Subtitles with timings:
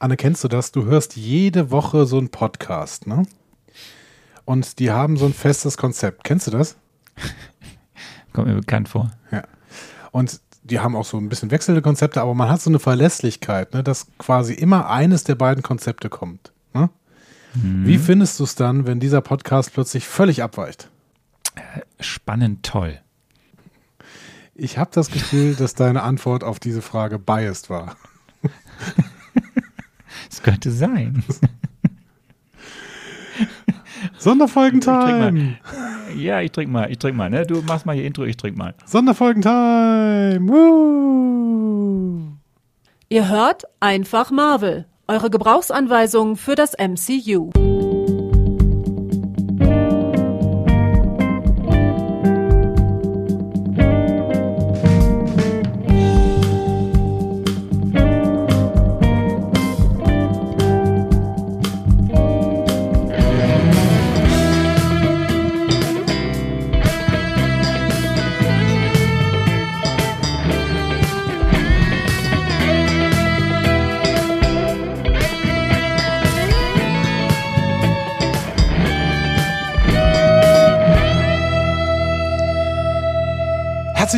[0.00, 0.70] Anne, kennst du das?
[0.70, 3.24] Du hörst jede Woche so einen Podcast, ne?
[4.44, 6.24] Und die haben so ein festes Konzept.
[6.24, 6.76] Kennst du das?
[8.32, 9.10] Kommt mir bekannt vor.
[9.32, 9.42] Ja.
[10.12, 13.74] Und die haben auch so ein bisschen wechselnde Konzepte, aber man hat so eine Verlässlichkeit,
[13.74, 16.52] ne, dass quasi immer eines der beiden Konzepte kommt.
[16.74, 16.90] Ne?
[17.54, 17.86] Mhm.
[17.86, 20.90] Wie findest du es dann, wenn dieser Podcast plötzlich völlig abweicht?
[21.98, 23.00] Spannend toll.
[24.54, 27.96] Ich habe das Gefühl, dass deine Antwort auf diese Frage biased war.
[30.30, 31.24] Es könnte sein.
[34.18, 35.58] Sonderfolgentime.
[36.16, 37.30] Ja, ich trink mal, ich trink mal.
[37.30, 37.46] Ne?
[37.46, 38.74] Du machst mal hier Intro, ich trink mal.
[38.84, 40.40] Sonderfolgentime.
[40.48, 42.28] Woo.
[43.08, 44.86] Ihr hört einfach Marvel.
[45.06, 47.50] Eure Gebrauchsanweisung für das MCU.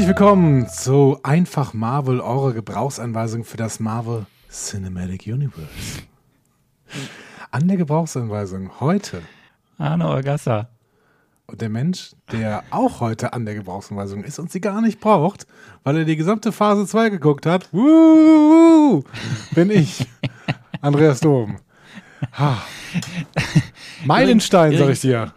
[0.01, 5.69] Herzlich willkommen zu Einfach Marvel, eure Gebrauchsanweisung für das Marvel Cinematic Universe.
[7.51, 9.21] An der Gebrauchsanweisung heute.
[9.77, 10.71] Arno Orgassa.
[11.47, 15.47] Und der Mensch, der auch heute an der Gebrauchsanweisung ist und sie gar nicht braucht,
[15.85, 19.05] weil er die gesamte Phase 2 geguckt hat, wuhu,
[19.55, 20.09] bin ich,
[20.81, 21.59] Andreas Dom.
[22.39, 22.57] Ha.
[24.07, 25.35] Meilenstein, sag ich dir.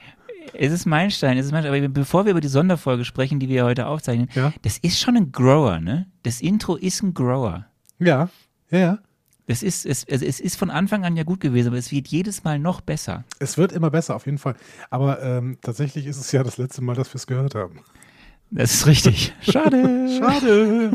[0.53, 1.83] Es ist Meilenstein, es ist Meilenstein.
[1.83, 4.53] Aber bevor wir über die Sonderfolge sprechen, die wir heute aufzeichnen, Ja.
[4.61, 6.07] das ist schon ein Grower, ne?
[6.23, 7.65] Das Intro ist ein Grower.
[7.99, 8.29] Ja,
[8.69, 8.97] ja, ja.
[9.45, 12.07] Das ist, es, also es ist von Anfang an ja gut gewesen, aber es wird
[12.07, 13.25] jedes Mal noch besser.
[13.39, 14.55] Es wird immer besser, auf jeden Fall.
[14.89, 17.79] Aber ähm, tatsächlich ist es ja das letzte Mal, dass wir es gehört haben.
[18.55, 19.33] Das ist richtig.
[19.41, 20.07] Schade.
[20.19, 20.91] Schade.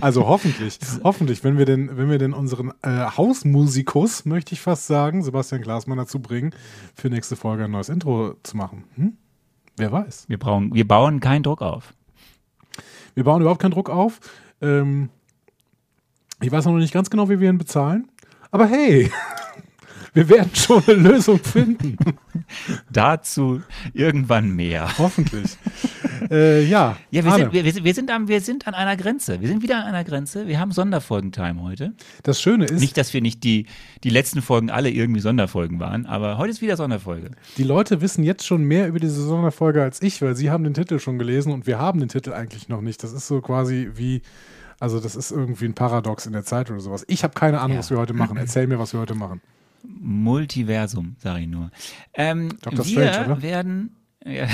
[0.00, 4.86] Also hoffentlich, hoffentlich, wenn wir denn, wenn wir denn unseren äh, Hausmusikus, möchte ich fast
[4.86, 6.54] sagen, Sebastian Glasmann dazu bringen,
[6.94, 8.84] für nächste Folge ein neues Intro zu machen.
[8.94, 9.16] Hm?
[9.76, 10.26] Wer weiß.
[10.28, 11.92] Wir, brauchen, wir bauen keinen Druck auf.
[13.14, 14.20] Wir bauen überhaupt keinen Druck auf.
[14.60, 15.08] Ähm,
[16.40, 18.08] ich weiß noch nicht ganz genau, wie wir ihn bezahlen.
[18.52, 19.10] Aber hey,
[20.14, 21.96] wir werden schon eine Lösung finden.
[22.90, 23.62] Dazu
[23.94, 24.98] irgendwann mehr.
[24.98, 25.56] Hoffentlich.
[26.30, 28.96] äh, ja, Ja, wir sind, wir, wir, sind- wir, sind am, wir sind an einer
[28.96, 29.40] Grenze.
[29.40, 30.46] Wir sind wieder an einer Grenze.
[30.46, 31.92] Wir haben Sonderfolgentime heute.
[32.22, 33.66] das Schöne ist, Nicht, dass wir nicht die,
[34.04, 37.30] die letzten Folgen alle irgendwie Sonderfolgen waren, aber heute ist wieder Sonderfolge.
[37.56, 40.74] Die Leute wissen jetzt schon mehr über diese Sonderfolge als ich, weil sie haben den
[40.74, 43.02] Titel schon gelesen und wir haben den Titel eigentlich noch nicht.
[43.02, 44.22] Das ist so quasi wie,
[44.80, 47.04] also das ist irgendwie ein Paradox in der Zeit oder sowas.
[47.08, 47.78] Ich habe keine Ahnung, Ja.
[47.78, 48.36] was wir heute machen.
[48.36, 49.40] Erzähl mir, was wir heute machen.
[49.82, 51.70] Multiversum, sage ich nur.
[52.14, 52.86] Ähm, Dr.
[52.86, 53.42] wir Strange, oder?
[53.42, 53.96] werden.
[54.24, 54.46] Ja,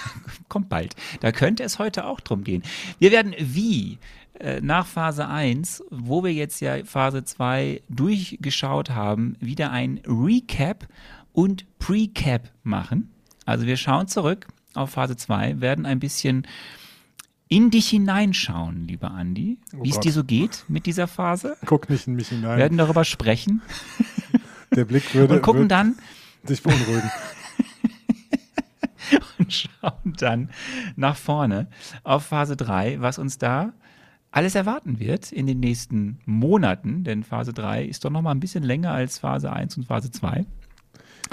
[0.48, 0.94] kommt bald.
[1.20, 2.62] Da könnte es heute auch drum gehen.
[2.98, 3.98] Wir werden wie
[4.38, 10.86] äh, nach Phase 1, wo wir jetzt ja Phase 2 durchgeschaut haben, wieder ein Recap
[11.32, 13.10] und Precap machen.
[13.44, 16.46] Also wir schauen zurück auf Phase 2, werden ein bisschen
[17.48, 21.56] in dich hineinschauen, lieber Andi, Oh wie es dir so geht mit dieser Phase.
[21.64, 22.58] Guck nicht in mich hinein.
[22.58, 23.62] werden darüber sprechen
[24.74, 25.96] der Blick würde, und gucken dann,
[26.48, 27.10] dich beunruhigen.
[29.38, 30.50] und schauen dann
[30.96, 31.68] nach vorne
[32.02, 33.72] auf Phase 3, was uns da
[34.30, 38.40] alles erwarten wird in den nächsten Monaten, denn Phase 3 ist doch noch mal ein
[38.40, 40.44] bisschen länger als Phase 1 und Phase 2.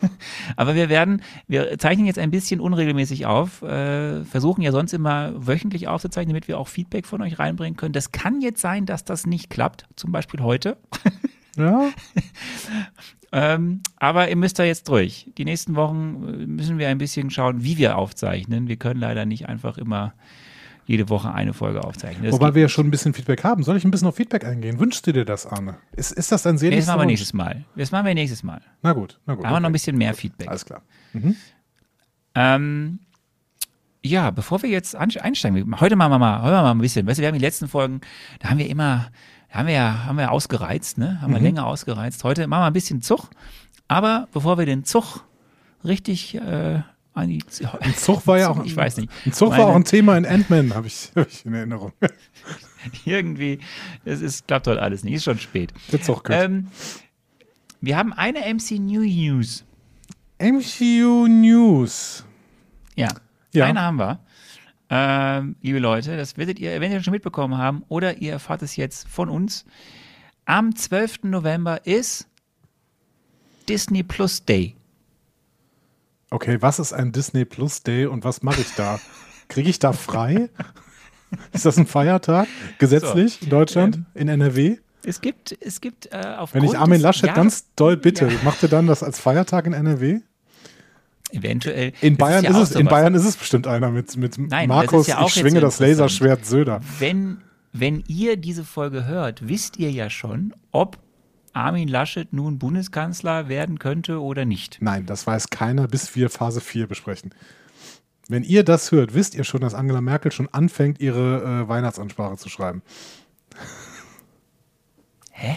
[0.56, 5.32] Aber wir werden, wir zeichnen jetzt ein bisschen unregelmäßig auf, äh, versuchen ja sonst immer
[5.36, 7.92] wöchentlich aufzuzeichnen, damit wir auch Feedback von euch reinbringen können.
[7.92, 10.76] Das kann jetzt sein, dass das nicht klappt, zum Beispiel heute.
[11.56, 11.90] Ja,
[13.32, 15.30] Ähm, aber ihr müsst da jetzt durch.
[15.38, 18.66] Die nächsten Wochen müssen wir ein bisschen schauen, wie wir aufzeichnen.
[18.66, 20.14] Wir können leider nicht einfach immer
[20.86, 22.24] jede Woche eine Folge aufzeichnen.
[22.24, 23.62] Das wobei wir ja schon ein bisschen Feedback haben.
[23.62, 24.78] Soll ich ein bisschen auf Feedback eingehen?
[24.78, 25.76] Wünschst du dir das, Arne?
[25.92, 27.64] Ist, ist das dein Nee, das machen wir nächstes Mal.
[27.76, 28.60] Das machen wir nächstes Mal.
[28.82, 29.44] Na gut, na gut.
[29.44, 30.48] Da haben wir noch ein bisschen mehr Feedback.
[30.48, 30.82] Alles klar.
[32.34, 33.00] Ähm,
[34.02, 37.06] ja, bevor wir jetzt einsteigen, heute machen wir mal, heute machen wir mal ein bisschen.
[37.06, 38.00] Weißt du, wir haben die letzten Folgen,
[38.40, 39.10] da haben wir immer,
[39.50, 41.20] da haben wir ja, haben wir ausgereizt, ne?
[41.20, 42.24] Haben wir länger ausgereizt.
[42.24, 43.30] Heute machen wir ein bisschen Zug.
[43.88, 45.24] Aber bevor wir den Zug
[45.84, 46.82] richtig äh,
[47.20, 49.10] Ein Zug war ja auch, ich weiß nicht.
[49.26, 51.92] Ein Zug war auch ein Thema in Ant-Man, habe ich, hab ich in Erinnerung.
[53.04, 53.58] irgendwie,
[54.04, 55.72] es ist, klappt heute alles nicht, ist schon spät.
[55.92, 56.68] Der Zug Ähm,
[57.80, 59.64] wir haben eine MC New News.
[60.38, 62.24] MCU News.
[62.96, 63.08] Ja,
[63.52, 63.66] Ja.
[63.66, 64.20] eine haben wir.
[64.88, 68.76] Ähm, liebe Leute, das werdet ihr, wenn ihr schon mitbekommen haben, oder ihr erfahrt es
[68.76, 69.64] jetzt von uns.
[70.46, 71.20] Am 12.
[71.24, 72.26] November ist
[73.68, 74.74] Disney Plus Day.
[76.30, 79.00] Okay, was ist ein Disney Plus Day und was mache ich da?
[79.48, 80.48] Kriege ich da frei?
[81.52, 82.48] Ist das ein Feiertag?
[82.78, 84.00] Gesetzlich in Deutschland?
[84.14, 84.78] In NRW?
[85.04, 88.68] Es gibt, es gibt äh, auf Wenn ich Armin Laschet ganz doll bitte, macht er
[88.68, 90.20] dann das als Feiertag in NRW?
[91.32, 92.86] eventuell In Bayern ja ist, es, in.
[92.86, 95.78] Bayern ist es bestimmt einer mit, mit Nein, Markus, ist ja ich schwinge so das.
[95.78, 96.80] Laserschwert Söder.
[96.98, 97.38] Wenn,
[97.72, 100.98] wenn ihr diese Folge hört, wisst ihr ja schon, ob
[101.52, 104.78] Armin Laschet nun Bundeskanzler werden könnte oder nicht.
[104.80, 107.34] Nein, das weiß keiner, bis wir Phase 4 besprechen.
[108.28, 112.36] Wenn ihr das hört, wisst ihr schon, dass Angela Merkel schon anfängt, ihre äh, Weihnachtsansprache
[112.36, 112.82] zu schreiben.
[115.32, 115.56] Hä?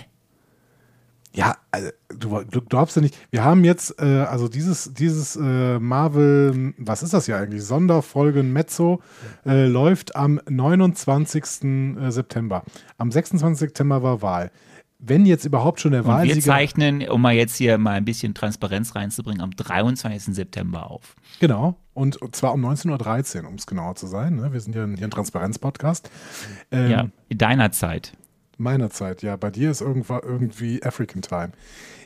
[1.36, 3.18] Ja, also, du, du glaubst ja nicht.
[3.32, 7.64] Wir haben jetzt, äh, also dieses, dieses äh, Marvel, was ist das ja eigentlich?
[7.64, 9.02] Sonderfolgen Mezzo
[9.46, 11.44] äh, läuft am 29.
[11.64, 12.64] äh, September.
[13.00, 13.60] Am 26.
[13.60, 14.52] September war Wahl.
[15.06, 16.42] Wenn jetzt überhaupt schon der Und wir Wahlsieger.
[16.42, 20.34] zeichnen, um mal jetzt hier mal ein bisschen Transparenz reinzubringen, am 23.
[20.34, 21.16] September auf.
[21.42, 21.76] Genau.
[21.94, 24.38] Und zwar um 19.13 Uhr, um es genauer zu sein.
[24.38, 24.54] Ne?
[24.54, 26.10] Wir sind ja hier ein Transparenz-Podcast.
[26.72, 28.14] Ähm, Ja, in deiner Zeit.
[28.58, 29.36] Meiner Zeit, ja.
[29.36, 31.52] Bei dir ist irgendwann irgendwie African Time.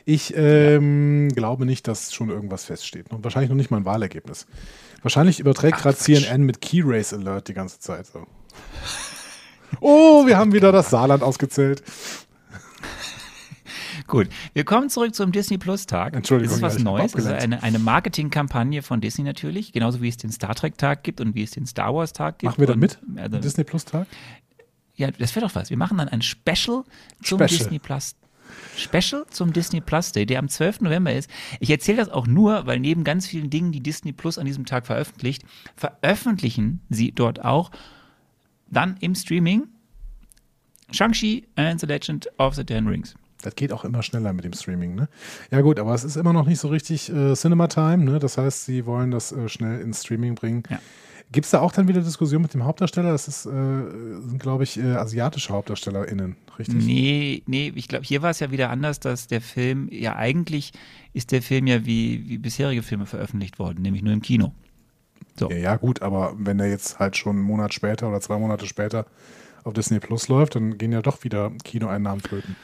[0.04, 3.10] Ich ähm, glaube nicht, dass schon irgendwas feststeht.
[3.12, 4.46] Und wahrscheinlich noch nicht mal ein Wahlergebnis.
[5.02, 5.96] Wahrscheinlich überträgt gerade.
[5.96, 8.26] CNN mit Key Race Alert die ganze Zeit so.
[9.80, 11.82] Oh, wir haben wieder das Saarland ausgezählt.
[14.08, 16.16] Gut, wir kommen zurück zum Disney Plus Tag.
[16.16, 17.14] Entschuldigung, Das ist was ja, Neues.
[17.14, 17.42] Abgelenkt.
[17.42, 21.34] eine, eine Marketingkampagne von Disney natürlich, genauso wie es den Star Trek Tag gibt und
[21.34, 22.52] wie es den Star Wars Tag gibt.
[22.52, 22.98] Machen wir da mit?
[23.16, 24.06] Also, Disney Plus Tag?
[24.96, 25.70] ja, das wäre doch was.
[25.70, 26.84] Wir machen dann ein Special
[27.22, 27.46] zum Special.
[27.48, 28.16] Disney Plus.
[28.76, 30.80] Special zum Disney Plus Day, der am 12.
[30.80, 31.30] November ist.
[31.60, 34.64] Ich erzähle das auch nur, weil neben ganz vielen Dingen, die Disney Plus an diesem
[34.66, 35.42] Tag veröffentlicht,
[35.76, 37.70] veröffentlichen sie dort auch
[38.70, 39.68] dann im Streaming
[40.90, 43.14] Shang-Chi and the Legend of the Ten Rings.
[43.42, 45.08] Das geht auch immer schneller mit dem Streaming, ne?
[45.50, 48.18] Ja gut, aber es ist immer noch nicht so richtig äh, Cinema Time, ne?
[48.18, 50.64] Das heißt, sie wollen das äh, schnell ins Streaming bringen.
[50.68, 50.80] Ja.
[51.30, 53.12] Gibt es da auch dann wieder Diskussion mit dem Hauptdarsteller?
[53.12, 56.84] Das ist, äh, sind, glaube ich, äh, asiatische HauptdarstellerInnen, richtig?
[56.84, 60.72] Nee, nee, ich glaube, hier war es ja wieder anders, dass der Film, ja eigentlich
[61.12, 64.52] ist der Film ja wie, wie bisherige Filme veröffentlicht worden, nämlich nur im Kino.
[65.38, 65.50] So.
[65.50, 68.66] Ja, ja, gut, aber wenn der jetzt halt schon einen Monat später oder zwei Monate
[68.66, 69.06] später
[69.64, 72.56] auf Disney Plus läuft, dann gehen ja doch wieder Kinoeinnahmen flöten.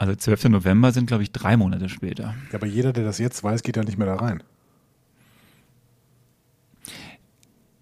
[0.00, 0.44] Also 12.
[0.48, 2.34] November sind, glaube ich, drei Monate später.
[2.50, 4.42] Ja, aber jeder, der das jetzt weiß, geht ja nicht mehr da rein.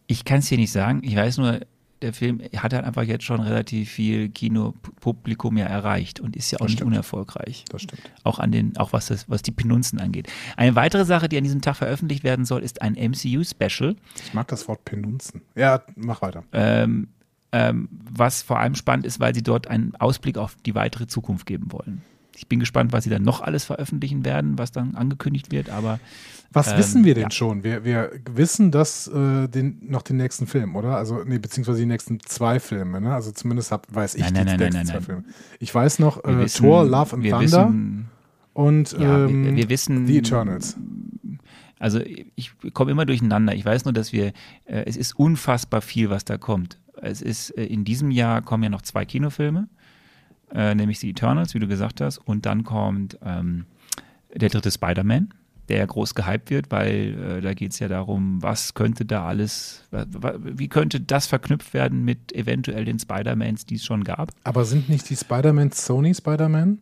[0.09, 1.01] Ich kann es hier nicht sagen.
[1.05, 1.61] Ich weiß nur,
[2.03, 6.57] der Film hat halt einfach jetzt schon relativ viel Kinopublikum ja erreicht und ist ja
[6.57, 6.91] auch Das nicht stimmt.
[6.93, 7.65] unerfolgreich.
[7.71, 8.03] Das stimmt.
[8.25, 10.29] Auch an den, auch was das, was die Penunzen angeht.
[10.57, 13.95] Eine weitere Sache, die an diesem Tag veröffentlicht werden soll, ist ein MCU-Special.
[14.25, 15.43] Ich mag das Wort Penunzen.
[15.55, 16.43] Ja, mach weiter.
[16.53, 17.09] ähm,
[17.53, 21.47] ähm, was vor allem spannend ist, weil sie dort einen Ausblick auf die weitere Zukunft
[21.47, 22.03] geben wollen.
[22.37, 25.99] Ich bin gespannt, was sie dann noch alles veröffentlichen werden, was dann angekündigt wird, aber
[26.53, 27.31] Was Ähm, wissen wir denn ja.
[27.31, 27.63] schon?
[27.63, 30.97] Wir, wir wissen das äh, den, noch den nächsten Film, oder?
[30.97, 33.15] Also, nee, beziehungsweise die nächsten zwei Filme, ne?
[33.15, 35.03] Also zumindest hab, weiß ich Nein, die nein, nein, nächsten nein, zwei nein.
[35.03, 35.25] Filme.
[35.59, 38.09] Ich weiß noch äh, wissen, Thor, Love and Thunder Wissen,
[38.55, 40.77] und ja, ähm, wir, wir wissen, The Eternals.
[41.79, 43.55] Also ich komme immer durcheinander.
[43.55, 44.29] Ich weiß nur, dass wir,
[44.65, 46.79] äh, es ist unfassbar viel, was da kommt.
[47.03, 49.69] Es ist, äh, in diesem Jahr kommen ja noch zwei Kinofilme,
[50.53, 53.67] äh, nämlich The Eternals, wie du gesagt hast, und dann kommt ähm,
[54.35, 55.33] der dritte Spider-Man.
[55.69, 59.27] der ja groß gehypt wird, weil äh, da geht es ja darum, was könnte da
[59.27, 64.31] alles, wie könnte das verknüpft werden mit eventuell den Spider-Mans, die es schon gab.
[64.45, 66.79] Aber sind nicht die Spider-Man Sony Spider-Man?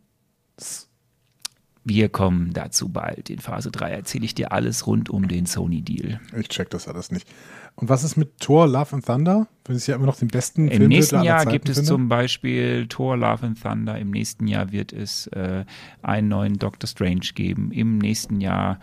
[1.89, 3.29] Wir kommen dazu bald.
[3.29, 6.19] In Phase 3 erzähle ich dir alles rund um den Sony-Deal.
[6.37, 7.29] Ich check das alles nicht.
[7.75, 9.47] Und was ist mit Thor Love and Thunder?
[9.63, 11.87] Wenn ich ja immer noch den besten Im Film nächsten Jahr gibt es finde?
[11.87, 13.97] zum Beispiel Thor Love and Thunder.
[13.97, 15.63] Im nächsten Jahr wird es äh,
[16.01, 17.71] einen neuen Doctor Strange geben.
[17.71, 18.81] Im nächsten Jahr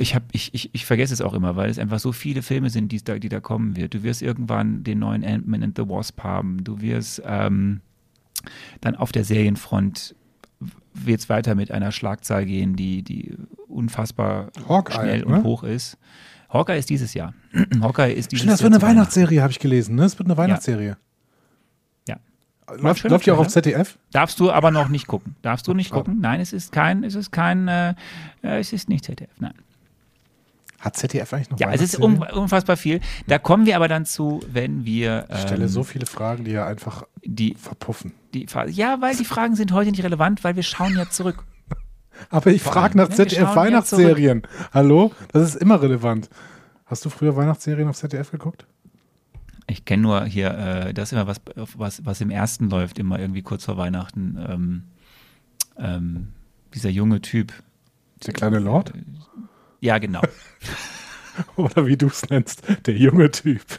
[0.00, 2.70] ich, hab, ich, ich, ich vergesse es auch immer, weil es einfach so viele Filme
[2.70, 3.94] sind, die da, die da kommen wird.
[3.94, 6.64] Du wirst irgendwann den neuen Ant-Man and the Wasp haben.
[6.64, 7.80] Du wirst ähm,
[8.80, 10.16] dann auf der Serienfront
[10.94, 13.36] wird es weiter mit einer Schlagzahl gehen, die, die
[13.68, 15.42] unfassbar Hawkeye, schnell und ne?
[15.42, 15.98] hoch ist.
[16.48, 17.34] Hawkeye ist dieses Jahr.
[17.80, 19.94] Hawkeye ist dieses Stimmt, das wird eine Weihnachtsserie, habe ich gelesen.
[19.94, 20.04] Ne?
[20.04, 20.96] Es wird eine Weihnachtsserie.
[22.08, 22.16] Ja.
[22.68, 22.74] ja.
[22.76, 23.98] Läuft, läuft die auch auf ZDF?
[24.12, 25.36] Darfst du aber noch nicht gucken.
[25.42, 26.18] Darfst du nicht gucken?
[26.20, 27.94] Nein, es ist kein, es ist kein, äh,
[28.42, 29.30] es ist nicht ZDF.
[29.38, 29.54] Nein.
[30.80, 33.00] Hat ZDF eigentlich noch Ja, es ist unfassbar viel.
[33.26, 35.26] Da kommen wir aber dann zu, wenn wir.
[35.28, 38.14] Ähm, ich stelle ähm, so viele Fragen, die ja einfach die, verpuffen.
[38.32, 41.44] Die, ja, weil die Fragen sind heute nicht relevant, weil wir schauen ja zurück.
[42.30, 44.42] aber ich frage nach ZDF-Weihnachtsserien.
[44.72, 45.12] Hallo?
[45.32, 46.30] Das ist immer relevant.
[46.86, 48.66] Hast du früher Weihnachtsserien auf ZDF geguckt?
[49.66, 51.42] Ich kenne nur hier, äh, das ist immer was,
[51.76, 54.38] was, was im ersten läuft, immer irgendwie kurz vor Weihnachten.
[54.48, 54.82] Ähm,
[55.76, 56.28] ähm,
[56.72, 57.52] dieser junge Typ.
[58.26, 58.92] Der kleine Lord?
[59.80, 60.22] Ja, genau.
[61.56, 63.62] Oder wie du es nennst, der junge Typ.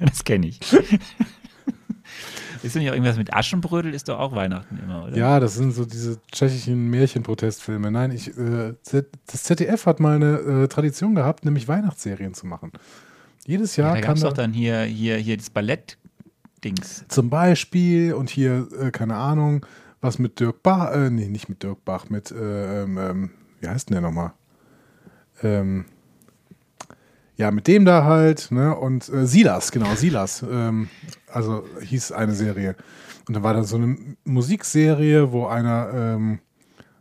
[0.00, 0.60] ja, das kenne ich.
[2.62, 3.94] Ist denn nicht auch irgendwas mit Aschenbrödel?
[3.94, 5.16] Ist doch auch Weihnachten immer, oder?
[5.16, 7.90] Ja, das sind so diese tschechischen Märchenprotestfilme.
[7.90, 12.72] Nein, ich, äh, das ZDF hat mal eine äh, Tradition gehabt, nämlich Weihnachtsserien zu machen.
[13.46, 17.06] Jedes Jahr ja, da gab es doch dann hier, hier, hier das Ballett-Dings.
[17.08, 19.64] Zum Beispiel und hier, äh, keine Ahnung,
[20.00, 23.30] was mit Dirk Bach, äh, nee, nicht mit Dirk Bach, mit, äh, ähm, ähm
[23.60, 24.32] wie heißt denn der nochmal?
[25.42, 25.84] Ähm,
[27.36, 28.76] ja, mit dem da halt, ne?
[28.76, 30.42] Und äh, Silas, genau, Silas.
[30.42, 30.88] Ähm,
[31.26, 32.76] also hieß eine Serie.
[33.26, 36.40] Und da war dann so eine Musikserie, wo einer, ähm,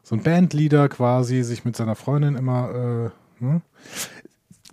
[0.03, 3.61] so ein Bandleader quasi, sich mit seiner Freundin immer, äh, ne?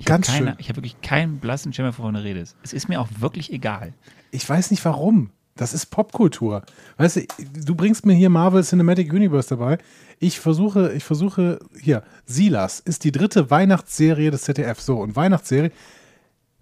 [0.05, 0.55] Ganz schön.
[0.59, 2.57] Ich habe wirklich keinen blassen Schimmer, wovon du redest.
[2.63, 3.95] Es ist mir auch wirklich egal.
[4.31, 5.31] Ich weiß nicht warum.
[5.57, 6.63] Das ist Popkultur.
[6.99, 7.23] Weißt du,
[7.65, 9.79] du bringst mir hier Marvel Cinematic Universe dabei.
[10.19, 14.81] Ich versuche, ich versuche, hier, Silas ist die dritte Weihnachtsserie des ZDF.
[14.81, 15.73] So, und Weihnachtsserie,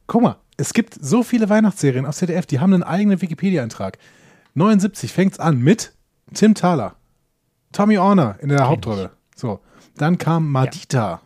[0.07, 3.99] guck mal, es gibt so viele Weihnachtsserien auf ZDF, die haben einen eigenen Wikipedia-Eintrag.
[4.55, 5.93] 79 fängt es an mit
[6.33, 6.95] Tim Thaler,
[7.73, 9.11] Tommy Orner in der Kenn Hauptrolle.
[9.35, 9.41] Ich.
[9.41, 9.61] So,
[9.97, 11.11] dann kam Madita.
[11.11, 11.21] Ja.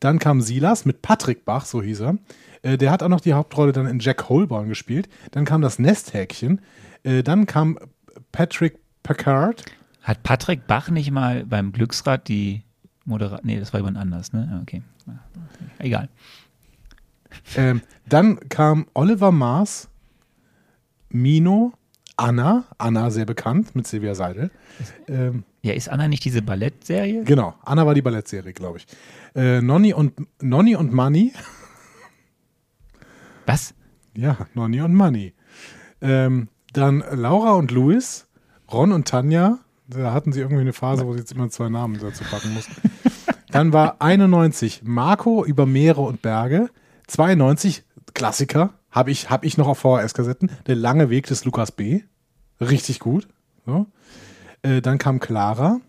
[0.00, 2.18] Dann kam Silas mit Patrick Bach, so hieß er.
[2.66, 5.08] Äh, der hat auch noch die Hauptrolle dann in Jack Holborn gespielt.
[5.30, 6.60] Dann kam das Nesthäkchen.
[7.04, 7.78] Äh, dann kam
[8.32, 9.64] Patrick Packard.
[10.02, 12.62] Hat Patrick Bach nicht mal beim Glücksrad die
[13.04, 13.44] Moderat.
[13.44, 14.48] Nee, das war jemand anders, ne?
[14.52, 14.82] Ah, okay.
[15.78, 16.08] Egal.
[17.56, 19.88] Ähm, dann kam Oliver Mars,
[21.10, 21.72] Mino,
[22.16, 24.50] Anna, Anna sehr bekannt mit Silvia Seidel.
[25.06, 27.22] Ähm, ja, ist Anna nicht diese Ballettserie?
[27.24, 28.86] Genau, Anna war die Ballettserie, glaube ich.
[29.34, 31.32] Äh, Nonny und Nonny und Money.
[33.46, 33.74] Was?
[34.14, 35.34] Ja, Nonny und Money.
[36.00, 38.26] Ähm, dann Laura und Louis,
[38.70, 41.98] Ron und Tanja, da hatten sie irgendwie eine Phase, wo sie jetzt immer zwei Namen
[41.98, 42.74] dazu packen mussten.
[43.50, 46.68] Dann war 91 Marco über Meere und Berge.
[47.06, 50.50] 92 Klassiker, habe ich, hab ich noch auf VHS-Kassetten.
[50.66, 52.02] Der lange Weg des Lukas B.
[52.60, 53.28] Richtig gut.
[53.64, 53.86] So.
[54.62, 55.80] Äh, dann kam Clara.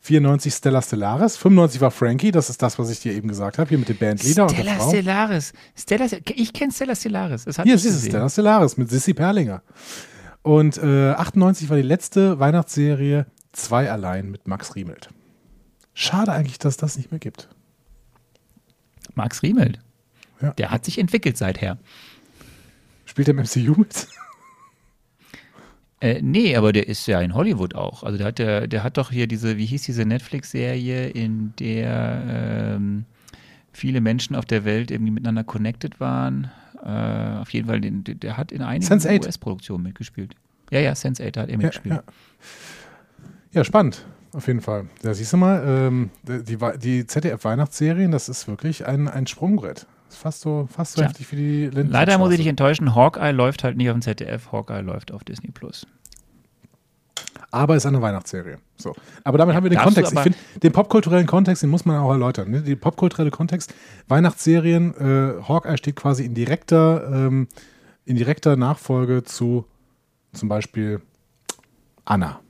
[0.00, 3.68] 94 Stella Stellaris, 95 war Frankie, das ist das, was ich dir eben gesagt habe,
[3.68, 4.88] hier mit dem Bandleader Stella und der Frau.
[4.88, 5.52] Stellaris.
[5.76, 7.44] Stella, ich kenne Stella Stellaris.
[7.44, 9.62] Das hier, siehst du, Stella Stellaris mit Sissy Perlinger.
[10.42, 15.08] Und äh, 98 war die letzte Weihnachtsserie Zwei allein mit Max Riemelt.
[15.94, 17.48] Schade eigentlich, dass das nicht mehr gibt.
[19.14, 19.80] Max Riemelt?
[20.40, 20.52] Ja.
[20.52, 21.78] Der hat sich entwickelt seither.
[23.04, 24.06] Spielt er im MCU mit?
[26.00, 28.04] Äh, nee, aber der ist ja in Hollywood auch.
[28.04, 32.76] Also der hat, der, der hat doch hier diese, wie hieß diese Netflix-Serie, in der
[32.76, 33.04] ähm,
[33.72, 36.50] viele Menschen auf der Welt irgendwie miteinander connected waren.
[36.84, 40.34] Äh, auf jeden Fall, den, der hat in einigen US-Produktionen mitgespielt.
[40.70, 41.94] Ja, ja, Sense8 hat er mitgespielt.
[41.94, 43.60] Ja, ja.
[43.60, 44.04] ja, spannend.
[44.32, 44.86] Auf jeden Fall.
[45.02, 49.86] Da siehst du mal, ähm, die, die ZDF-Weihnachtsserien, das ist wirklich ein, ein Sprungbrett.
[50.08, 52.94] Das ist fast so, fast so heftig wie die Linden Leider muss ich dich enttäuschen,
[52.94, 55.86] Hawkeye läuft halt nicht auf dem ZDF, Hawkeye läuft auf Disney Plus.
[57.50, 58.58] Aber ist eine Weihnachtsserie.
[58.76, 58.94] So.
[59.24, 60.12] Aber damit ja, haben wir den Kontext.
[60.12, 62.50] Ich finde, den popkulturellen Kontext, den muss man auch erläutern.
[62.50, 62.62] Ne?
[62.62, 63.74] Der popkulturelle Kontext,
[64.06, 67.48] Weihnachtsserien, äh, Hawkeye steht quasi in direkter, ähm,
[68.04, 69.64] in direkter Nachfolge zu
[70.32, 71.00] zum Beispiel
[72.04, 72.40] Anna.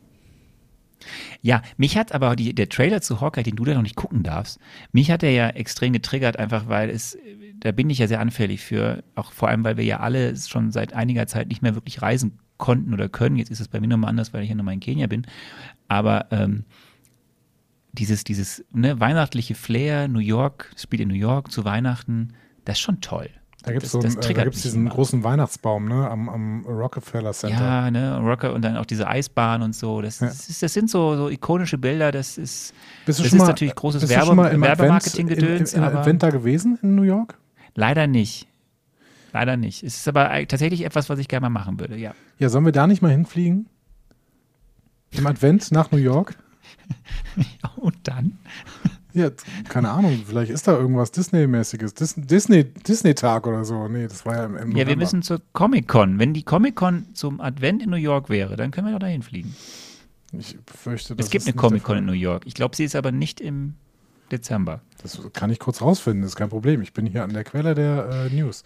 [1.42, 4.22] Ja, mich hat aber die, der Trailer zu Hawkeye, den du da noch nicht gucken
[4.22, 4.58] darfst,
[4.92, 7.16] mich hat er ja extrem getriggert, einfach weil es,
[7.60, 10.70] da bin ich ja sehr anfällig für, auch vor allem, weil wir ja alle schon
[10.70, 13.36] seit einiger Zeit nicht mehr wirklich reisen konnten oder können.
[13.36, 15.26] Jetzt ist es bei mir nochmal anders, weil ich ja nochmal in Kenia bin.
[15.88, 16.64] Aber ähm,
[17.92, 22.34] dieses, dieses ne, weihnachtliche Flair, New York, spielt in New York zu Weihnachten,
[22.64, 23.28] das ist schon toll.
[23.64, 24.90] Da gibt es so äh, diesen immer.
[24.90, 27.56] großen Weihnachtsbaum ne, am, am Rockefeller Center.
[27.60, 30.00] Ja, ne, Rocker und dann auch diese Eisbahn und so.
[30.00, 30.28] Das, Ja.
[30.28, 32.12] das, ist, das sind so, so ikonische Bilder.
[32.12, 32.72] Das ist,
[33.04, 35.74] Bist du das schon ist mal, natürlich großes bist du Werbe- schon mal im Werbemarketing-Gedöns,
[35.74, 37.36] Advent da gewesen in New York?
[37.78, 38.48] Leider nicht.
[39.32, 39.82] Leider nicht.
[39.82, 42.14] Es ist aber tatsächlich etwas, was ich gerne mal machen würde, ja.
[42.38, 43.66] Ja, sollen wir da nicht mal hinfliegen?
[45.10, 46.36] Im Advent nach New York?
[47.76, 48.38] Und dann?
[49.14, 49.30] Ja,
[49.68, 51.94] keine Ahnung, vielleicht ist da irgendwas Disney-mäßiges.
[51.94, 53.88] Dis Disney, Disney-Tag oder so.
[53.88, 56.18] Nee, das war ja im, im Ja, wir müssen zur Comic-Con.
[56.18, 59.54] Wenn die Comic-Con zum Advent in New York wäre, dann können wir doch dahin fliegen.
[60.32, 62.42] Ich fürchte, das Es gibt eine Comic-Con in New York.
[62.46, 63.74] Ich glaube, sie ist aber nicht im
[64.30, 64.80] Dezember.
[65.02, 66.82] Das kann ich kurz rausfinden, das ist kein Problem.
[66.82, 68.64] Ich bin hier an der Quelle der äh, News.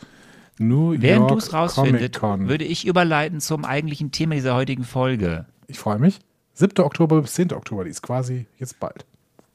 [0.58, 5.46] New Während du es rausfindest, würde ich überleiten zum eigentlichen Thema dieser heutigen Folge.
[5.66, 6.20] Ich freue mich.
[6.54, 6.84] 7.
[6.84, 7.52] Oktober bis 10.
[7.52, 9.06] Oktober, die ist quasi jetzt bald.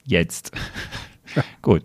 [0.03, 0.51] Jetzt.
[1.61, 1.83] Gut.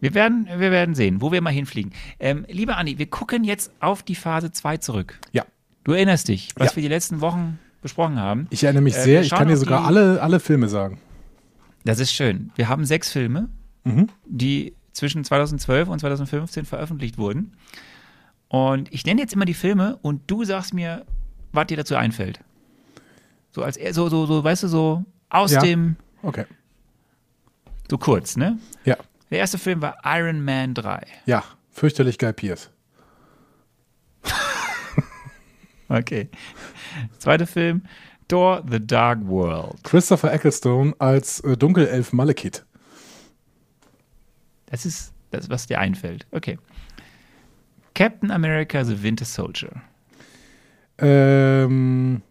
[0.00, 1.92] Wir werden, wir werden sehen, wo wir mal hinfliegen.
[2.20, 5.18] Ähm, lieber Andi, wir gucken jetzt auf die Phase 2 zurück.
[5.32, 5.44] Ja.
[5.84, 6.76] Du erinnerst dich, was Ja.
[6.76, 8.46] wir die letzten Wochen besprochen haben.
[8.50, 10.98] Ich erinnere mich Äh, sehr, ich kann dir sogar alle, alle Filme sagen.
[11.84, 12.50] Das ist schön.
[12.56, 13.48] Wir haben sechs Filme,
[13.84, 14.08] Mhm.
[14.24, 17.52] die zwischen 2012 und 2015 veröffentlicht wurden.
[18.48, 21.04] Und ich nenne jetzt immer die Filme und du sagst mir,
[21.52, 22.40] was dir dazu einfällt.
[23.52, 25.60] So als so, so, so, weißt du, so aus Ja.
[25.60, 26.46] dem, Okay.
[27.90, 28.58] so kurz, ne?
[28.84, 28.96] Ja.
[29.30, 31.02] Der erste Film war Iron Man 3.
[31.26, 32.70] Ja, fürchterlich Guy Pierce.
[35.88, 36.28] Okay.
[37.18, 37.82] Zweiter Film,
[38.28, 39.82] Thor The Dark World.
[39.84, 42.64] Christopher Ecclestone als äh, Dunkelelf Malekith.
[44.66, 46.26] Das ist das, was dir einfällt.
[46.30, 46.58] Okay.
[47.94, 49.70] Captain America The Winter Soldier.
[50.98, 52.22] Ähm,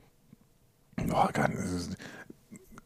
[1.10, 1.98] oh, gar nicht.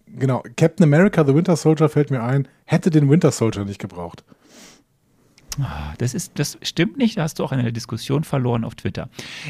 [0.07, 4.23] Genau, Captain America, The Winter Soldier fällt mir ein, hätte den Winter Soldier nicht gebraucht.
[5.59, 9.09] Ah, Das, ist, das stimmt nicht, da hast du auch eine Diskussion verloren auf Twitter.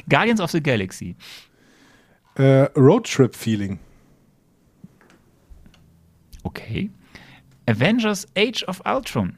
[0.09, 1.15] Guardians of the Galaxy.
[2.37, 3.79] Äh, Roadtrip Feeling.
[6.43, 6.91] Okay.
[7.65, 9.37] Avengers Age of Ultron.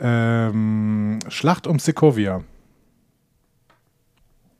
[0.00, 2.44] Ähm, Schlacht um Sokovia.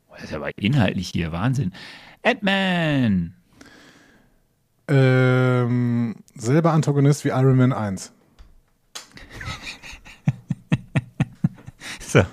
[0.09, 1.71] Das ist aber inhaltlich hier, Wahnsinn.
[2.23, 3.35] Ant-Man.
[4.87, 8.11] Ähm, selber Antagonist wie Iron Man 1.
[11.99, 12.23] So.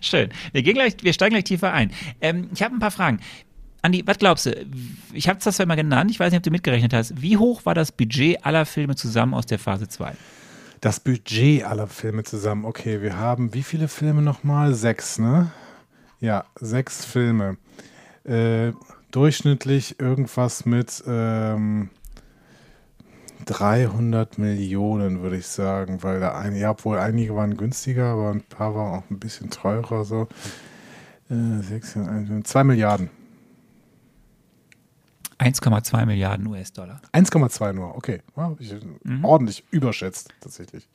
[0.00, 0.30] Schön.
[0.52, 1.92] Wir, gehen gleich, wir steigen gleich tiefer ein.
[2.20, 3.20] Ähm, ich habe ein paar Fragen.
[3.82, 4.66] Andi, was glaubst du?
[5.12, 7.20] Ich habe es das zwar mal genannt, ich weiß nicht, ob du mitgerechnet hast.
[7.20, 10.14] Wie hoch war das Budget aller Filme zusammen aus der Phase 2?
[10.80, 12.64] Das Budget aller Filme zusammen.
[12.64, 14.74] Okay, wir haben wie viele Filme nochmal?
[14.74, 15.50] Sechs, ne?
[16.20, 17.56] Ja, sechs Filme.
[18.24, 18.72] Äh,
[19.10, 21.90] durchschnittlich irgendwas mit ähm,
[23.48, 28.42] 300 Millionen, würde ich sagen, weil da ein, ja, obwohl einige waren günstiger, aber ein
[28.42, 30.28] paar waren auch ein bisschen teurer, so.
[31.30, 33.08] Äh, sechs, ein, zwei Milliarden.
[35.38, 37.00] 1,2 Milliarden US-Dollar.
[37.12, 38.20] 1,2 nur, okay.
[38.58, 38.74] Ich,
[39.22, 40.86] Ordentlich überschätzt, tatsächlich.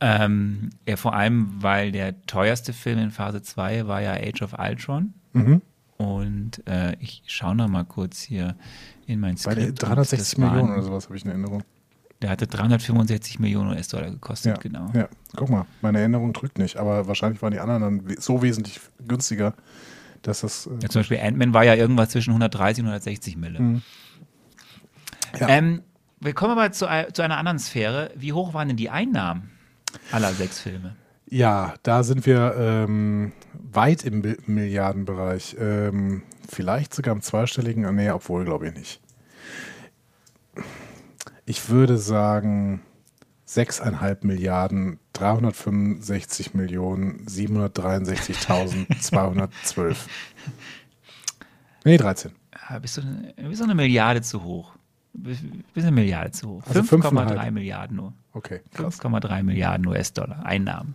[0.00, 4.54] Ähm, ja, vor allem, weil der teuerste Film in Phase 2 war ja Age of
[4.58, 5.12] Ultron.
[5.34, 5.62] Mhm.
[6.00, 8.56] Und äh, ich schaue noch mal kurz hier
[9.06, 9.68] in mein Bei Skript.
[9.68, 11.62] und 360 das waren- Millionen oder sowas habe ich in Erinnerung.
[12.22, 14.90] Der hatte 365 Millionen US-Dollar gekostet, Ja, genau.
[14.94, 18.78] ja, guck mal, meine Erinnerung trügt nicht, aber wahrscheinlich waren die anderen dann so wesentlich
[19.06, 19.54] günstiger,
[20.22, 20.66] dass das.
[20.66, 23.60] Äh, Ja, zum Beispiel Ant-Man war ja irgendwas zwischen 130 und 160 Mille.
[23.60, 23.82] Mhm.
[25.38, 25.48] Ja.
[25.48, 25.82] Ähm,
[26.20, 28.10] wir kommen aber zu, zu einer anderen Sphäre.
[28.16, 29.50] Wie hoch waren denn die Einnahmen
[30.12, 30.96] aller sechs Filme?
[31.32, 33.30] ja, da sind wir ähm,
[33.72, 35.56] weit im Milliardenbereich.
[35.58, 39.00] Ähm, vielleicht sogar im zweistelligen, nee, obwohl, glaube ich nicht.
[41.46, 42.82] Ich würde sagen
[43.48, 49.96] 6,5 Milliarden, 365 Millionen, 763.212.
[51.82, 52.32] Nee, 13.
[52.68, 53.02] Ja, bist, du,
[53.36, 54.74] bist du eine Milliarde zu hoch?
[55.14, 55.42] Bist
[55.74, 56.62] eine Milliarde zu hoch.
[56.66, 57.54] Also 5,3 fünfeinhalb.
[57.54, 58.12] Milliarden nur.
[58.34, 59.00] Okay, krass.
[59.00, 60.94] 5,3 Milliarden US-Dollar Einnahmen.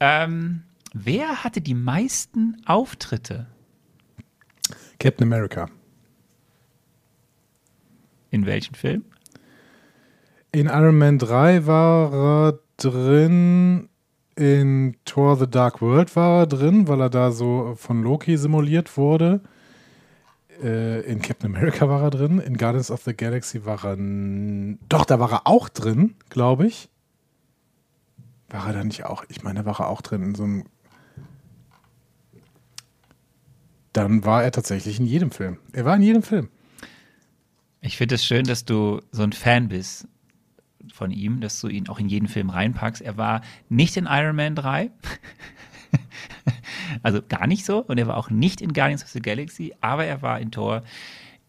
[0.00, 0.64] Ähm,
[1.04, 3.46] wer hatte die meisten Auftritte
[4.98, 5.68] Captain America.
[8.30, 9.04] in welchem Film?
[10.52, 13.88] In Iron Man 3 war er drin.
[14.36, 18.96] In Thor The Dark World war er drin, weil er da so von Loki simuliert
[18.96, 19.40] wurde.
[20.62, 22.38] Äh, in Captain America war er drin.
[22.38, 23.96] In Guardians of the Galaxy war er.
[24.88, 26.88] Doch, da war er auch drin, glaube ich.
[28.48, 29.24] War er da nicht auch?
[29.28, 30.64] Ich meine, da war er auch drin in so einem.
[33.96, 35.56] Dann war er tatsächlich in jedem Film.
[35.72, 36.50] Er war in jedem Film.
[37.80, 40.06] Ich finde es schön, dass du so ein Fan bist
[40.92, 43.00] von ihm, dass du ihn auch in jeden Film reinpackst.
[43.00, 44.90] Er war nicht in Iron Man 3.
[47.02, 47.78] also gar nicht so.
[47.78, 50.82] Und er war auch nicht in Guardians of the Galaxy, aber er war in Thor,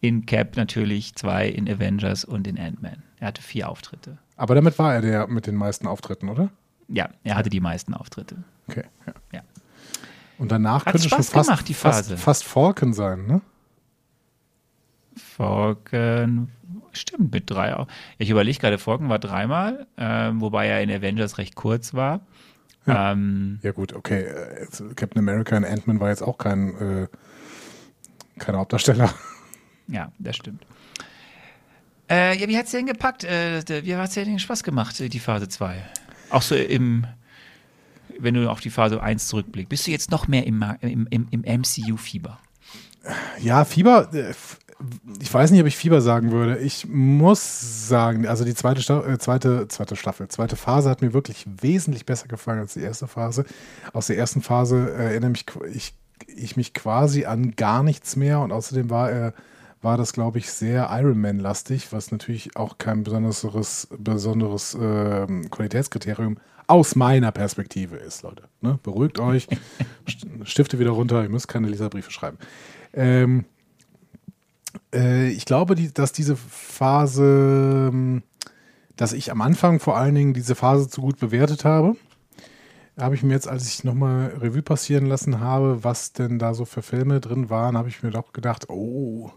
[0.00, 3.02] in Cap natürlich, zwei in Avengers und in Ant-Man.
[3.18, 4.16] Er hatte vier Auftritte.
[4.36, 6.50] Aber damit war er der mit den meisten Auftritten, oder?
[6.88, 8.36] Ja, er hatte die meisten Auftritte.
[8.68, 8.84] Okay.
[9.06, 9.12] Ja.
[9.34, 9.42] Ja.
[10.38, 12.16] Und danach Hat könnte schon Spaß fast, gemacht, die fast, Phase.
[12.16, 13.40] fast Falcon sein, ne?
[15.16, 16.48] Falcon,
[16.92, 17.88] stimmt, mit drei auch.
[18.18, 22.20] Ich überlege gerade, Falcon war dreimal, ähm, wobei er in Avengers recht kurz war.
[22.86, 23.12] Ja.
[23.12, 24.22] Ähm, Ja, gut, okay.
[24.22, 26.74] äh, Captain America und Ant-Man war jetzt auch kein,
[27.04, 27.08] äh,
[28.38, 29.12] kein Hauptdarsteller.
[29.90, 30.66] Ja, das stimmt.
[32.10, 33.24] Äh, ja, wie hat es denn gepackt?
[33.24, 35.82] Äh, wie hat es dir denn Spaß gemacht, äh, die Phase 2?
[36.28, 37.06] Auch so im,
[38.18, 41.28] wenn du auf die Phase 1 zurückblickst, bist du jetzt noch mehr im, im, im,
[41.30, 42.38] im MCU-Fieber?
[43.40, 44.34] Ja, Fieber, äh,
[45.20, 46.58] ich weiß nicht, ob ich Fieber sagen würde.
[46.58, 51.12] Ich muss sagen, also die zweite, Sta äh, zweite, zweite Staffel, zweite Phase hat mir
[51.12, 53.44] wirklich wesentlich besser gefallen als die erste Phase.
[53.92, 55.94] Aus der ersten Phase äh, erinnere mich ich,
[56.26, 59.34] ich mich quasi an gar nichts mehr und außerdem war er
[59.80, 66.38] war das, glaube ich, sehr Iron Man-lastig, was natürlich auch kein besonderes, besonderes ähm, Qualitätskriterium
[66.68, 68.44] aus meiner Perspektive ist, Leute.
[68.60, 68.78] Ne?
[68.82, 69.48] Beruhigt euch,
[70.06, 72.38] St- Stifte wieder runter, ihr müsst keine Leserbriefe schreiben.
[72.92, 73.44] Ähm,
[74.94, 78.22] äh, ich glaube, die, dass diese Phase, ähm,
[78.96, 81.96] dass ich am Anfang vor allen Dingen diese Phase zu gut bewertet habe.
[82.98, 86.64] Habe ich mir jetzt, als ich nochmal Revue passieren lassen habe, was denn da so
[86.64, 89.30] für Filme drin waren, habe ich mir doch gedacht, oh,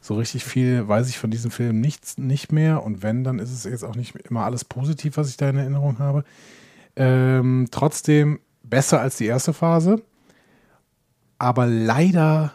[0.00, 2.82] so richtig viel weiß ich von diesem Film nichts, nicht mehr.
[2.82, 5.58] Und wenn, dann ist es jetzt auch nicht immer alles positiv, was ich da in
[5.58, 6.24] Erinnerung habe.
[6.96, 10.02] Ähm, trotzdem besser als die erste Phase.
[11.38, 12.52] Aber leider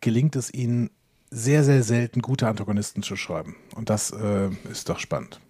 [0.00, 0.90] gelingt es ihnen
[1.30, 3.56] sehr, sehr selten, gute Antagonisten zu schreiben.
[3.74, 5.40] Und das äh, ist doch spannend.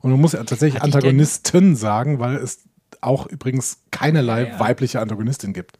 [0.00, 2.64] Und man muss ja tatsächlich Antagonisten sagen, weil es
[3.00, 4.60] auch übrigens keinerlei Ja, ja.
[4.60, 5.78] weibliche Antagonistin gibt.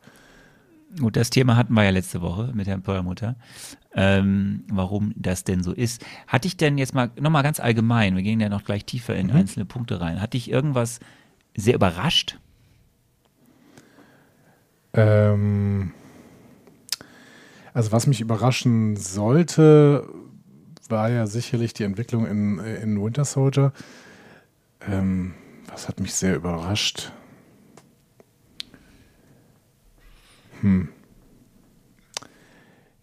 [0.99, 3.35] Gut, das Thema hatten wir ja letzte Woche mit Herrn Perlmutter,
[3.95, 6.05] ähm, warum das denn so ist.
[6.29, 9.31] Hatte ich denn jetzt mal, nochmal ganz allgemein, wir gehen ja noch gleich tiefer in
[9.33, 11.01] einzelne Punkte rein, hatte ich irgendwas
[11.57, 12.39] sehr überrascht?
[14.93, 15.93] Ähm,
[17.73, 20.09] also was mich überraschen sollte,
[20.89, 23.73] war ja sicherlich die Entwicklung in, in Winter Soldier.
[24.89, 25.35] Ähm,
[25.67, 27.11] was hat mich sehr überrascht?
[30.65, 30.89] Hm.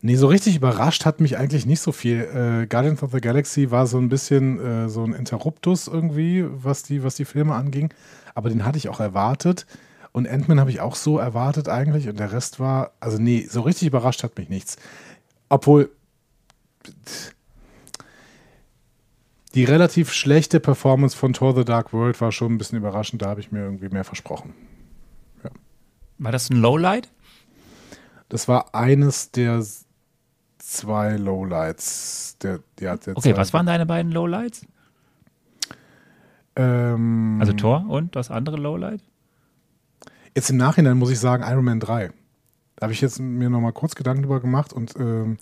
[0.02, 2.21] Nee, so richtig überrascht hat mich eigentlich nicht so viel.
[2.21, 6.82] Äh, Guardians of the Galaxy war so ein bisschen äh, so ein Interruptus irgendwie, was
[6.82, 7.93] die, was die Filme anging.
[8.34, 9.67] Aber den hatte ich auch erwartet.
[10.12, 12.10] Und Ant-Man habe ich auch so erwartet eigentlich.
[12.10, 14.78] Und der Rest war, also nee, so richtig überrascht hat mich nichts.
[15.47, 15.91] Obwohl
[19.54, 23.21] die relativ schlechte Performance von Thor the Dark World war schon ein bisschen überraschend.
[23.21, 24.56] Da habe ich mir irgendwie mehr versprochen.
[26.21, 27.10] War das ein Lowlight?
[28.32, 29.62] Das war eines der
[30.58, 32.38] zwei Lowlights.
[32.41, 34.65] Der, ja, der Okay, zwei, was waren deine beiden Lowlights?
[36.56, 39.02] Ähm, Also Thor und das andere Lowlight?
[40.34, 42.12] Jetzt im Nachhinein muss ich sagen Iron Man 3.
[42.78, 45.38] Da habe ich jetzt mir noch mal kurz Gedanken drüber gemacht und ähm,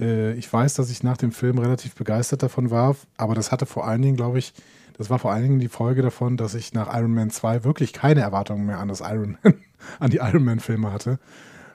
[0.00, 3.66] äh, ich weiß, dass ich nach dem Film relativ begeistert davon war, aber das hatte
[3.66, 4.54] vor allen Dingen, glaube ich,
[4.96, 7.92] das war vor allen Dingen die Folge davon, dass ich nach Iron Man 2 wirklich
[7.92, 9.54] keine Erwartungen mehr an das Iron Man,
[9.98, 11.18] an die Iron Man Filme hatte.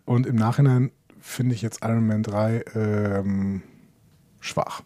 [0.06, 3.62] Und im Nachhinein finde ich jetzt Iron Man 3 ähm,
[4.40, 4.82] schwach.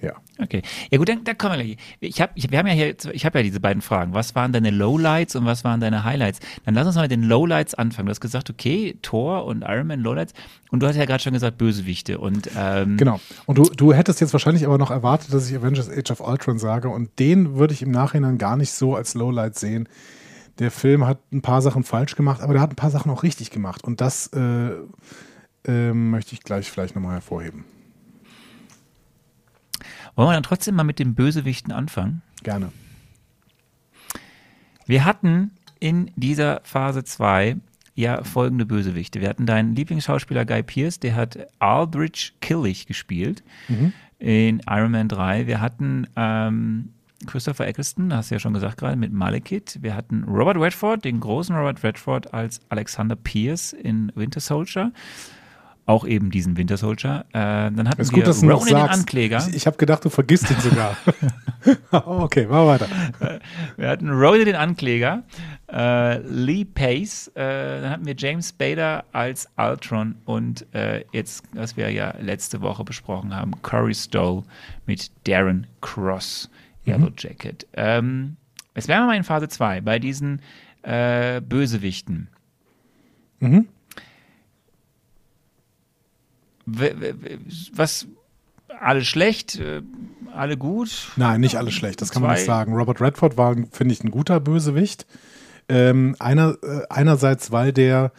[0.00, 0.12] Ja.
[0.40, 0.62] Okay.
[0.90, 1.76] Ja gut, dann, dann kommen wir gleich.
[1.98, 4.14] Ich hab, ich, wir haben ja hier, ich habe ja diese beiden Fragen.
[4.14, 6.38] Was waren deine Lowlights und was waren deine Highlights?
[6.64, 8.06] Dann lass uns mal mit den Lowlights anfangen.
[8.06, 10.34] Du hast gesagt, okay, Thor und Iron Man Lowlights.
[10.70, 12.18] Und du hast ja gerade schon gesagt, Bösewichte.
[12.18, 13.18] Und ähm, Genau.
[13.46, 16.58] Und du, du hättest jetzt wahrscheinlich aber noch erwartet, dass ich Avengers Age of Ultron
[16.58, 16.88] sage.
[16.88, 19.88] Und den würde ich im Nachhinein gar nicht so als Lowlight sehen.
[20.58, 23.22] Der Film hat ein paar Sachen falsch gemacht, aber der hat ein paar Sachen auch
[23.22, 23.84] richtig gemacht.
[23.84, 24.70] Und das äh,
[25.64, 27.64] äh, möchte ich gleich vielleicht nochmal hervorheben.
[30.16, 32.22] wollen wir dann trotzdem mal mit den Bösewichten anfangen?
[32.42, 32.72] Gerne.
[34.86, 37.56] Wir hatten in dieser Phase 2
[37.94, 39.20] ja folgende Bösewichte.
[39.20, 43.42] Wir hatten deinen Lieblingsschauspieler Guy Pearce, der hat Aldrich Killich gespielt
[44.18, 45.46] in Iron Man 3.
[45.46, 46.94] Wir hatten ähm,
[47.26, 49.78] Christopher Eccleston, hast du ja schon gesagt gerade, mit Malekith.
[49.82, 54.92] Wir hatten Robert Redford, den großen Robert Redford als Alexander Pierce in Winter Soldier.
[55.86, 57.24] auch eben diesen Winter Soldier.
[57.30, 59.00] Äh, dann hatten Ist wir gut, dass du Ronan den sagst.
[59.00, 59.46] Ankläger.
[59.48, 60.96] Ich, ich habe gedacht, du vergisst ihn sogar.
[61.92, 62.86] Okay, mach weiter.
[63.76, 65.22] Wir hatten Ronan den Ankläger,
[65.70, 71.76] äh, Lee Pace, äh, dann hatten wir James Bader als Ultron und äh, jetzt, was
[71.76, 74.44] wir ja letzte Woche besprochen haben, Corey Stoll
[74.86, 76.48] mit Darren Cross,
[76.88, 77.66] Yellow Jacket.
[77.74, 78.36] Ähm,
[78.74, 80.40] jetzt wären wir mal in Phase 2 bei diesen
[80.82, 82.28] äh, Bösewichten.
[83.40, 83.68] Mhm.
[86.66, 88.06] Was,
[88.80, 89.82] alle schlecht, äh,
[90.34, 91.10] alle gut?
[91.16, 92.74] Nein, nicht alles schlecht, das kann man Zwei- nicht sagen.
[92.74, 95.06] Robert Redford war, finde ich, ein guter Bösewicht.
[95.70, 98.12] Ähm, einer, äh, einerseits, weil der,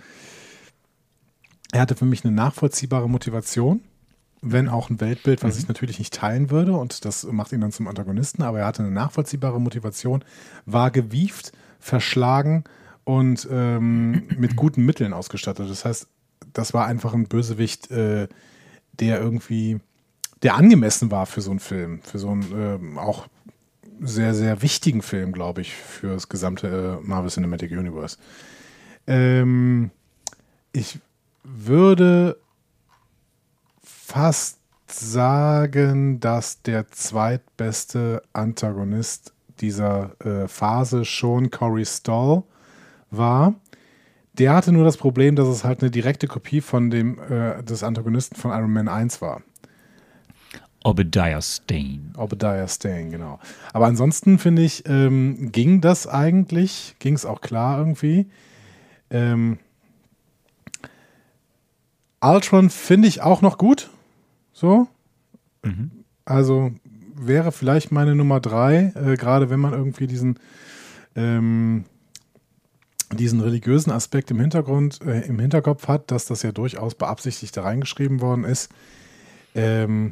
[1.72, 3.82] er hatte für mich eine nachvollziehbare Motivation,
[4.42, 7.72] wenn auch ein Weltbild, was ich natürlich nicht teilen würde und das macht ihn dann
[7.72, 10.24] zum Antagonisten, aber er hatte eine nachvollziehbare Motivation,
[10.66, 12.64] war gewieft, verschlagen
[13.04, 15.70] und ähm, mit guten Mitteln ausgestattet.
[15.70, 16.08] Das heißt,
[16.54, 18.28] das war einfach ein Bösewicht, äh,
[18.94, 19.80] der irgendwie,
[20.42, 23.28] der angemessen war für so einen Film, für so einen ähm, auch
[24.02, 28.18] sehr, sehr wichtigen Film, glaube ich, für das gesamte äh, Marvel Cinematic Universe.
[29.08, 29.92] Ähm,
[30.72, 31.00] ich
[31.44, 32.38] würde
[34.10, 42.44] fast sagen, dass der zweitbeste Antagonist dieser äh, Phase schon Corey Stoll
[43.12, 43.54] war.
[44.34, 47.84] Der hatte nur das Problem, dass es halt eine direkte Kopie von dem äh, des
[47.84, 49.42] Antagonisten von Iron Man 1 war.
[50.84, 52.14] Obadiah Stane.
[52.18, 53.40] Obadiah Stane, genau.
[53.74, 58.28] Aber ansonsten finde ich, ähm, ging das eigentlich, ging es auch klar irgendwie.
[59.12, 59.60] Ähm,
[62.22, 63.90] Ultron finde ich auch noch gut.
[64.60, 64.90] So.
[66.26, 66.72] Also
[67.16, 70.38] wäre vielleicht meine Nummer drei, äh, gerade wenn man irgendwie diesen,
[71.16, 71.86] ähm,
[73.14, 77.62] diesen religiösen Aspekt im Hintergrund, äh, im Hinterkopf hat, dass das ja durchaus beabsichtigt da
[77.62, 78.70] reingeschrieben worden ist.
[79.56, 80.12] Ähm,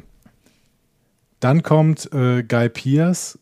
[1.40, 3.38] dann kommt äh, Guy Pierce,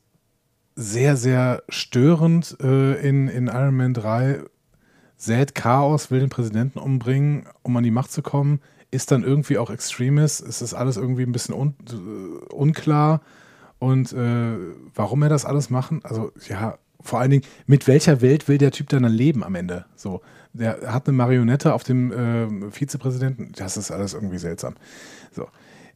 [0.74, 4.40] sehr, sehr störend äh, in, in Iron Man 3,
[5.16, 9.58] sät Chaos, will den Präsidenten umbringen, um an die Macht zu kommen, ist dann irgendwie
[9.58, 13.20] auch Extremist, es ist alles irgendwie ein bisschen un, äh, unklar
[13.78, 14.56] und äh,
[14.94, 18.72] warum er das alles machen, also ja, vor allen Dingen, mit welcher Welt will der
[18.72, 19.84] Typ dann leben am Ende?
[19.94, 20.22] So,
[20.52, 24.74] der hat eine Marionette auf dem äh, Vizepräsidenten, das ist alles irgendwie seltsam.
[25.30, 25.48] So,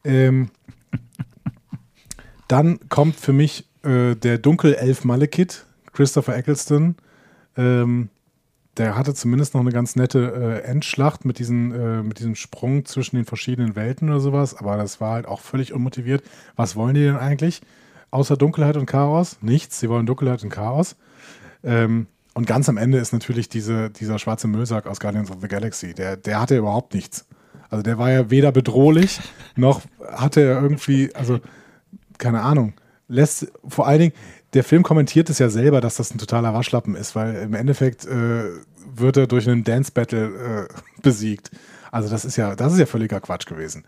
[0.03, 0.49] ähm,
[2.47, 6.95] dann kommt für mich äh, der Dunkelelf Malekith, Christopher Eccleston.
[7.57, 8.09] Ähm,
[8.77, 12.85] der hatte zumindest noch eine ganz nette äh, Endschlacht mit, diesen, äh, mit diesem Sprung
[12.85, 16.23] zwischen den verschiedenen Welten oder sowas, aber das war halt auch völlig unmotiviert.
[16.55, 17.61] Was wollen die denn eigentlich?
[18.11, 19.37] Außer Dunkelheit und Chaos?
[19.41, 19.79] Nichts.
[19.79, 20.95] Sie wollen Dunkelheit und Chaos.
[21.63, 25.47] Ähm, und ganz am Ende ist natürlich diese, dieser schwarze Müllsack aus Guardians of the
[25.47, 25.93] Galaxy.
[25.93, 27.25] Der, der hatte überhaupt nichts.
[27.69, 29.21] Also der war ja weder bedrohlich,
[29.55, 31.39] noch hatte er irgendwie, also
[32.17, 32.73] keine Ahnung,
[33.07, 34.13] lässt vor allen Dingen,
[34.53, 38.05] der Film kommentiert es ja selber, dass das ein totaler Waschlappen ist, weil im Endeffekt
[38.05, 38.49] äh,
[38.95, 41.51] wird er durch einen Dance Battle äh, besiegt.
[41.91, 43.85] Also das ist ja, das ist ja völliger Quatsch gewesen.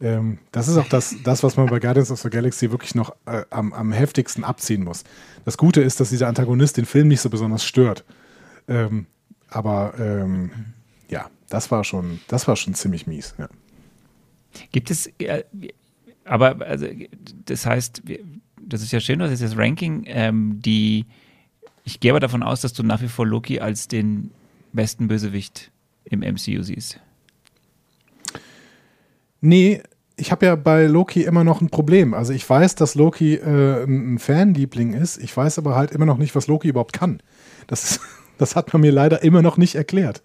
[0.00, 3.14] Ähm, das ist auch das, das, was man bei Guardians of the Galaxy wirklich noch
[3.26, 5.04] äh, am, am heftigsten abziehen muss.
[5.44, 8.04] Das Gute ist, dass dieser Antagonist den Film nicht so besonders stört.
[8.68, 9.06] Ähm,
[9.48, 10.50] aber ähm,
[11.08, 13.34] ja, das war schon, das war schon ziemlich mies.
[13.38, 13.48] Ja.
[14.72, 15.44] Gibt es, äh,
[16.24, 16.86] aber also,
[17.46, 18.02] das heißt,
[18.72, 21.06] das ist ja schön, das ist das Ranking, ähm, die,
[21.84, 24.30] ich gehe aber davon aus, dass du nach wie vor Loki als den
[24.72, 25.70] besten Bösewicht
[26.04, 27.00] im MCU siehst.
[29.40, 29.82] Nee,
[30.16, 32.14] ich habe ja bei Loki immer noch ein Problem.
[32.14, 35.18] Also ich weiß, dass Loki äh, ein Fanliebling ist.
[35.18, 37.20] Ich weiß aber halt immer noch nicht, was Loki überhaupt kann.
[37.66, 38.00] Das,
[38.38, 40.22] das hat man mir leider immer noch nicht erklärt.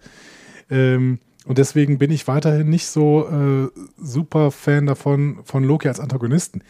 [0.70, 5.98] Ähm, und deswegen bin ich weiterhin nicht so äh, super Fan davon, von Loki als
[5.98, 6.62] Antagonisten.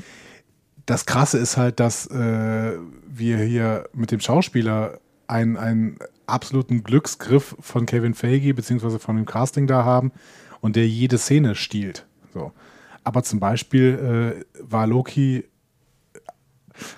[0.88, 7.54] Das Krasse ist halt, dass äh, wir hier mit dem Schauspieler einen, einen absoluten Glücksgriff
[7.60, 10.12] von Kevin Feige beziehungsweise von dem Casting da haben
[10.62, 12.06] und der jede Szene stiehlt.
[12.32, 12.52] So.
[13.04, 15.44] Aber zum Beispiel äh, war Loki.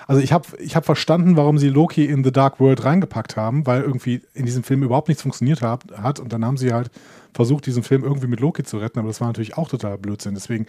[0.06, 3.66] Also ich habe ich hab verstanden, warum sie Loki in The Dark World reingepackt haben,
[3.66, 6.92] weil irgendwie in diesem Film überhaupt nichts funktioniert hat, hat und dann haben sie halt
[7.34, 10.34] versucht, diesen Film irgendwie mit Loki zu retten, aber das war natürlich auch total Blödsinn.
[10.34, 10.66] Deswegen,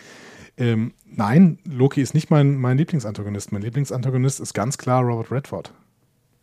[0.57, 3.51] ähm, nein, Loki ist nicht mein, mein Lieblingsantagonist.
[3.51, 5.73] Mein Lieblingsantagonist ist ganz klar Robert Redford.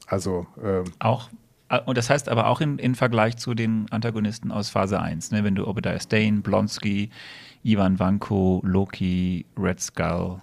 [0.06, 1.28] Also, ähm, Auch,
[1.68, 5.30] äh, und das heißt aber auch in, in Vergleich zu den Antagonisten aus Phase 1,
[5.30, 5.44] ne?
[5.44, 7.10] wenn du Obadiah Stane, Blonsky,
[7.62, 10.40] Ivan Vanko, Loki, Red Skull.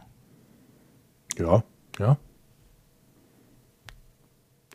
[1.38, 1.63] ja,
[1.99, 2.17] ja.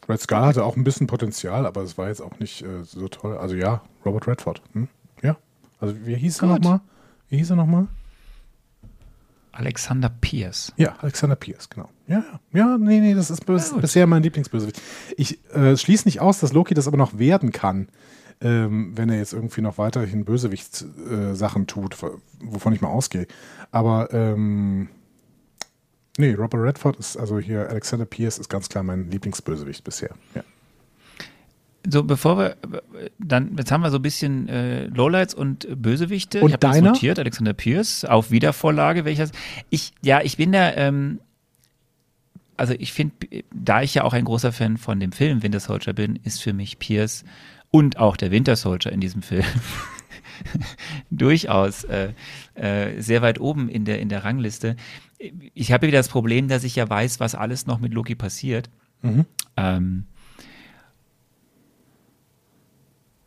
[0.09, 3.07] Red Skull hatte auch ein bisschen Potenzial, aber es war jetzt auch nicht äh, so
[3.07, 3.37] toll.
[3.38, 4.61] Also ja, Robert Redford.
[4.72, 4.88] Hm?
[5.22, 5.37] Ja.
[5.79, 6.62] Also wie hieß er Gut.
[6.62, 6.81] nochmal?
[7.29, 7.87] Wie hieß er nochmal?
[9.52, 10.72] Alexander Pierce.
[10.76, 11.88] Ja, Alexander Pierce, genau.
[12.06, 14.80] Ja, ja, nee, nee, das ist bis, bisher mein Lieblingsbösewicht.
[15.16, 17.88] Ich äh, schließe nicht aus, dass Loki das aber noch werden kann,
[18.40, 21.96] ähm, wenn er jetzt irgendwie noch weiterhin Bösewichts-Sachen äh, tut,
[22.40, 23.26] wovon ich mal ausgehe.
[23.70, 24.88] Aber ähm,
[26.16, 30.10] nee, Robert Redford ist, also hier Alexander Pierce ist ganz klar mein Lieblingsbösewicht bisher.
[30.34, 30.42] Ja.
[31.88, 32.56] So, bevor wir
[33.18, 36.42] dann, jetzt haben wir so ein bisschen äh, Lowlights und Bösewichte.
[36.42, 39.32] Und ich habe notiert, Alexander Pierce, auf Wiedervorlage, welches.
[39.70, 41.20] Ich, ja, ich bin da, ähm,
[42.58, 43.14] also ich finde,
[43.54, 46.52] da ich ja auch ein großer Fan von dem Film Winter Soldier bin, ist für
[46.52, 47.24] mich Pierce
[47.70, 49.44] und auch der Winter Soldier in diesem Film
[51.10, 52.12] durchaus äh,
[52.54, 54.76] äh, sehr weit oben in der, in der Rangliste.
[55.54, 58.68] Ich habe wieder das Problem, dass ich ja weiß, was alles noch mit Loki passiert.
[59.02, 59.24] Mhm.
[59.56, 60.04] Ähm,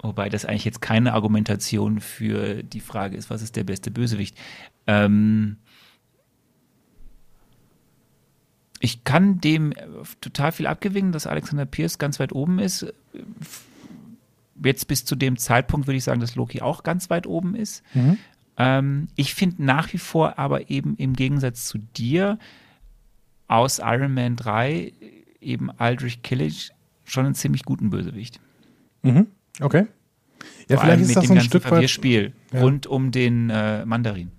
[0.03, 4.37] wobei das eigentlich jetzt keine Argumentation für die Frage ist, was ist der beste Bösewicht.
[4.85, 5.57] Ähm,
[8.79, 9.85] ich kann dem äh,
[10.19, 12.85] total viel abgewinnen, dass Alexander Pierce ganz weit oben ist.
[14.63, 17.81] Jetzt bis zu dem Zeitpunkt würde ich sagen, dass Loki auch ganz weit oben ist.
[17.93, 18.17] Mhm.
[18.57, 22.37] Ähm, ich finde nach wie vor aber eben im Gegensatz zu dir
[23.47, 24.93] aus Iron Man 3
[25.39, 26.71] eben Aldrich Killish
[27.05, 28.39] schon einen ziemlich guten Bösewicht.
[29.01, 29.27] Mhm.
[29.61, 29.85] Okay.
[30.67, 31.69] Ja, Vor vielleicht ist mit das dem so ein ganzen Stück weit.
[31.69, 32.61] Verwirrspiel Ja.
[32.61, 34.31] rund um den äh, Mandarin.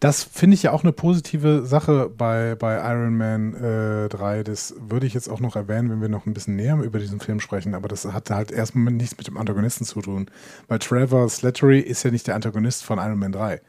[0.00, 4.42] Das finde ich ja auch eine positive Sache bei, bei Iron Man äh, 3.
[4.42, 7.20] Das würde ich jetzt auch noch erwähnen, wenn wir noch ein bisschen näher über diesen
[7.20, 7.72] Film sprechen.
[7.74, 10.26] Aber das hat halt erstmal nichts mit dem Antagonisten zu tun.
[10.66, 13.60] Weil Trevor Slattery ist ja nicht der Antagonist von Iron Man 3.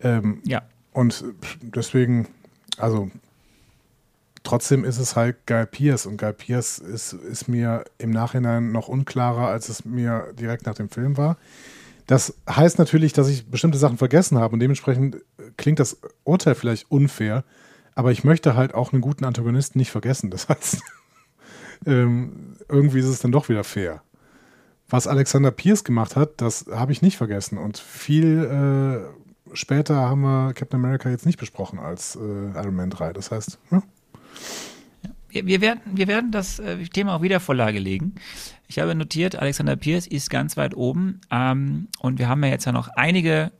[0.00, 0.62] Ähm, Ja.
[0.92, 1.22] und
[1.60, 2.28] deswegen,
[2.78, 3.10] also
[4.42, 6.06] trotzdem ist es halt Guy Pierce.
[6.06, 10.74] Und Guy Pierce ist, ist mir im Nachhinein noch unklarer, als es mir direkt nach
[10.74, 11.36] dem Film war.
[12.06, 15.20] Das heißt natürlich, dass ich bestimmte Sachen vergessen habe und dementsprechend äh,
[15.58, 17.44] klingt das Urteil vielleicht unfair,
[17.94, 20.30] aber ich möchte halt auch einen guten Antagonisten nicht vergessen.
[20.30, 20.80] Das heißt,
[21.86, 24.02] ähm, irgendwie ist es dann doch wieder fair.
[24.88, 29.04] Was Alexander Pierce gemacht hat, das habe ich nicht vergessen und viel
[29.52, 33.12] äh, später haben wir Captain America jetzt nicht besprochen als äh, Iron Man 3.
[33.12, 33.82] Das heißt, ja,
[35.30, 38.14] Wir, wir, werden, wir werden das äh, Thema auch wieder Vorlage legen.
[38.66, 41.20] Ich habe notiert, Alexander Pierce ist ganz weit oben.
[41.30, 43.52] Ähm, und wir haben ja jetzt ja noch einige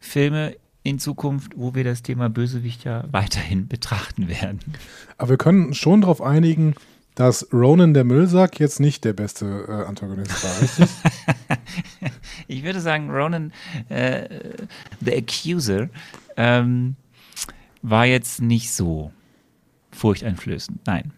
[0.00, 4.60] Filme in Zukunft, wo wir das Thema Bösewicht ja weiterhin betrachten werden.
[5.18, 6.74] aber wir können schon darauf einigen,
[7.14, 10.88] dass Ronan der Müllsack jetzt nicht der beste äh, Antagonist war, richtig?
[12.46, 13.52] Ich würde sagen, Ronan,
[13.88, 14.28] äh,
[15.00, 15.88] The Accuser,
[16.36, 16.96] ähm,
[17.80, 19.12] war jetzt nicht so
[19.94, 20.86] furchteinflößend.
[20.86, 21.12] Nein.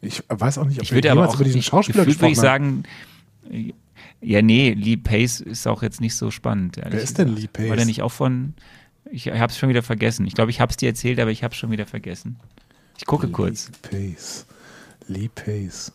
[0.00, 2.38] Ich weiß auch nicht, ob Ich würde aber auch über diesen Schauspieler gefühlt würde ich
[2.38, 2.84] sagen,
[4.20, 6.76] ja, nee, Lee Pace ist auch jetzt nicht so spannend.
[6.76, 7.40] Wer ist denn gesagt.
[7.40, 7.68] Lee Pace?
[7.68, 8.54] War der nicht auch von,
[9.10, 10.26] ich habe es schon wieder vergessen.
[10.26, 12.38] Ich glaube, ich habe es dir erzählt, aber ich habe es schon wieder vergessen.
[12.98, 13.70] Ich gucke kurz.
[13.90, 14.46] Lee Pace.
[15.08, 15.92] Lee Pace.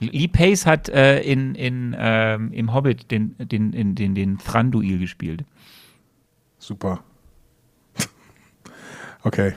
[0.00, 4.98] Lee Pace hat äh, in, in, ähm, im Hobbit den, den, den, den, den Thranduil
[4.98, 5.44] gespielt.
[6.58, 7.04] Super.
[9.22, 9.52] okay.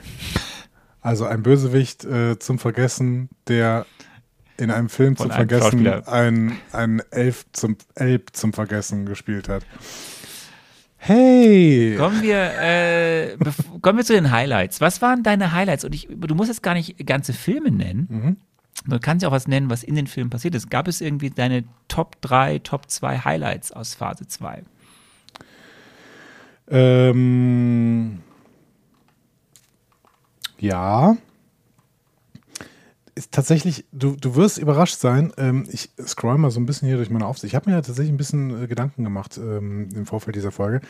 [1.04, 3.84] Also ein Bösewicht äh, zum Vergessen, der
[4.56, 9.66] in einem Film zum einem Vergessen ein, ein Elf zum Elb zum Vergessen gespielt hat.
[10.96, 11.96] Hey!
[11.98, 13.36] Kommen wir, äh,
[13.82, 14.80] kommen wir zu den Highlights.
[14.80, 15.84] Was waren deine Highlights?
[15.84, 18.06] Und ich, du musst jetzt gar nicht ganze Filme nennen.
[18.08, 18.36] Mhm.
[18.90, 20.70] Du kannst ja auch was nennen, was in den Filmen passiert ist.
[20.70, 24.62] Gab es irgendwie deine Top 3, Top 2 Highlights aus Phase 2?
[26.70, 28.20] Ähm,
[30.58, 31.16] ja.
[33.16, 35.32] Ist tatsächlich, du, du wirst überrascht sein.
[35.36, 37.52] Ähm, ich scroll mal so ein bisschen hier durch meine Aufsicht.
[37.52, 40.80] Ich habe mir ja tatsächlich ein bisschen äh, Gedanken gemacht ähm, im Vorfeld dieser Folge.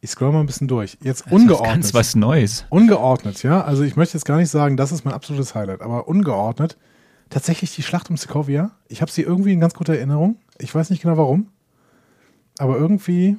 [0.00, 0.96] Ich scroll mal ein bisschen durch.
[1.02, 1.72] Jetzt Das ist ungeordnet.
[1.72, 2.66] ganz was Neues.
[2.70, 3.62] Ungeordnet, ja.
[3.64, 6.76] Also ich möchte jetzt gar nicht sagen, das ist mein absolutes Highlight, aber ungeordnet.
[7.30, 8.70] Tatsächlich die Schlacht um Sokovia.
[8.86, 10.36] Ich habe sie irgendwie in ganz guter Erinnerung.
[10.58, 11.48] Ich weiß nicht genau warum.
[12.58, 13.36] Aber irgendwie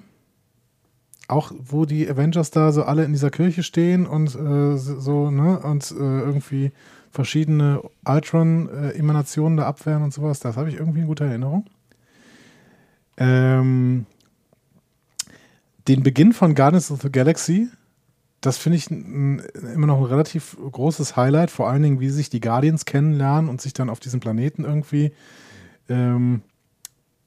[1.28, 5.60] auch, wo die Avengers da so alle in dieser Kirche stehen und äh, so, ne,
[5.60, 6.72] und äh, irgendwie
[7.12, 11.65] verschiedene Ultron-Emanationen da abwehren und sowas, das habe ich irgendwie in guter Erinnerung.
[13.17, 14.06] Ähm,
[15.88, 17.69] den Beginn von Guardians of the Galaxy,
[18.42, 22.40] das finde ich immer noch ein relativ großes Highlight, vor allen Dingen, wie sich die
[22.40, 25.12] Guardians kennenlernen und sich dann auf diesem Planeten irgendwie
[25.90, 26.42] ähm,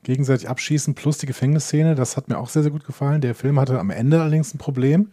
[0.03, 3.21] gegenseitig abschießen, plus die Gefängnisszene, das hat mir auch sehr, sehr gut gefallen.
[3.21, 5.13] Der Film hatte am Ende allerdings ein Problem.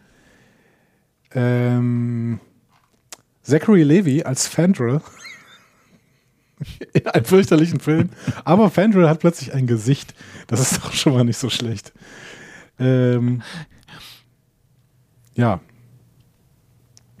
[1.32, 2.40] Ähm,
[3.42, 5.02] Zachary Levy als Fandral.
[6.92, 8.10] In einem fürchterlichen Film.
[8.44, 10.14] Aber Fandral hat plötzlich ein Gesicht.
[10.46, 11.92] Das ist doch schon mal nicht so schlecht.
[12.78, 13.42] Ähm,
[15.38, 15.60] Ja.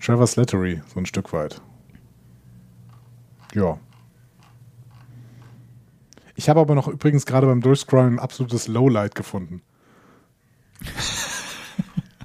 [0.00, 1.60] Trevor Slattery, so ein Stück weit.
[3.54, 3.78] Ja.
[6.38, 9.60] Ich habe aber noch übrigens gerade beim Durchscrollen ein absolutes Lowlight gefunden.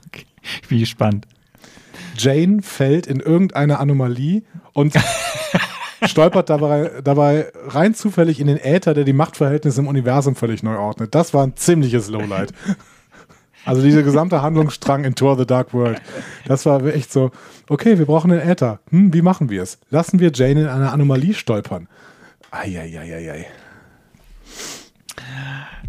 [0.08, 0.26] okay.
[0.62, 1.28] Ich bin gespannt.
[2.16, 4.44] Jane fällt in irgendeine Anomalie
[4.74, 4.94] und
[6.06, 10.78] stolpert dabei, dabei rein zufällig in den Äther, der die Machtverhältnisse im Universum völlig neu
[10.78, 11.16] ordnet.
[11.16, 12.54] Das war ein ziemliches Lowlight.
[13.66, 16.00] Also dieser gesamte Handlungsstrang in Tour the Dark World.
[16.46, 17.32] Das war echt so,
[17.68, 18.80] okay, wir brauchen einen Äther.
[18.92, 19.80] Hm, wie machen wir es?
[19.90, 21.88] Lassen wir Jane in eine Anomalie stolpern.
[22.52, 23.48] Eieieiei.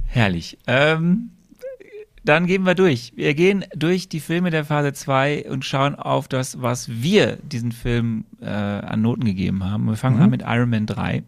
[0.07, 0.59] Herrlich.
[0.67, 1.31] Ähm,
[2.25, 3.13] dann gehen wir durch.
[3.17, 7.73] Wir gehen durch die Filme der Phase 2 und schauen auf das, was wir diesen
[7.73, 9.87] Film äh, an Noten gegeben haben.
[9.87, 10.23] Wir fangen mhm.
[10.23, 11.23] an mit Iron Man 3.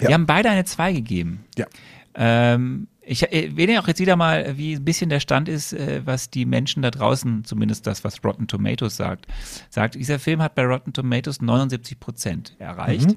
[0.00, 0.08] Ja.
[0.08, 1.44] Wir haben beide eine 2 gegeben.
[1.56, 1.66] Ja.
[2.14, 6.30] Ähm, ich erwähne auch jetzt wieder mal, wie ein bisschen der Stand ist, äh, was
[6.30, 9.26] die Menschen da draußen, zumindest das, was Rotten Tomatoes sagt,
[9.70, 9.94] sagt.
[9.94, 13.08] Dieser Film hat bei Rotten Tomatoes 79 Prozent erreicht.
[13.08, 13.16] Mhm.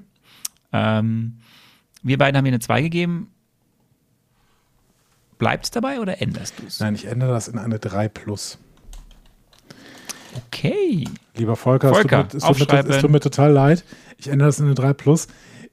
[0.73, 1.37] Ähm,
[2.03, 3.31] wir beiden haben hier eine 2 gegeben.
[5.37, 6.79] Bleibt es dabei oder änderst du es?
[6.79, 8.57] Nein, ich ändere das in eine 3 plus.
[10.47, 11.05] Okay.
[11.35, 13.83] Lieber Volker, Volker es, tut mir, es, tut mir, es tut mir total leid.
[14.17, 15.27] Ich ändere das in eine 3 plus.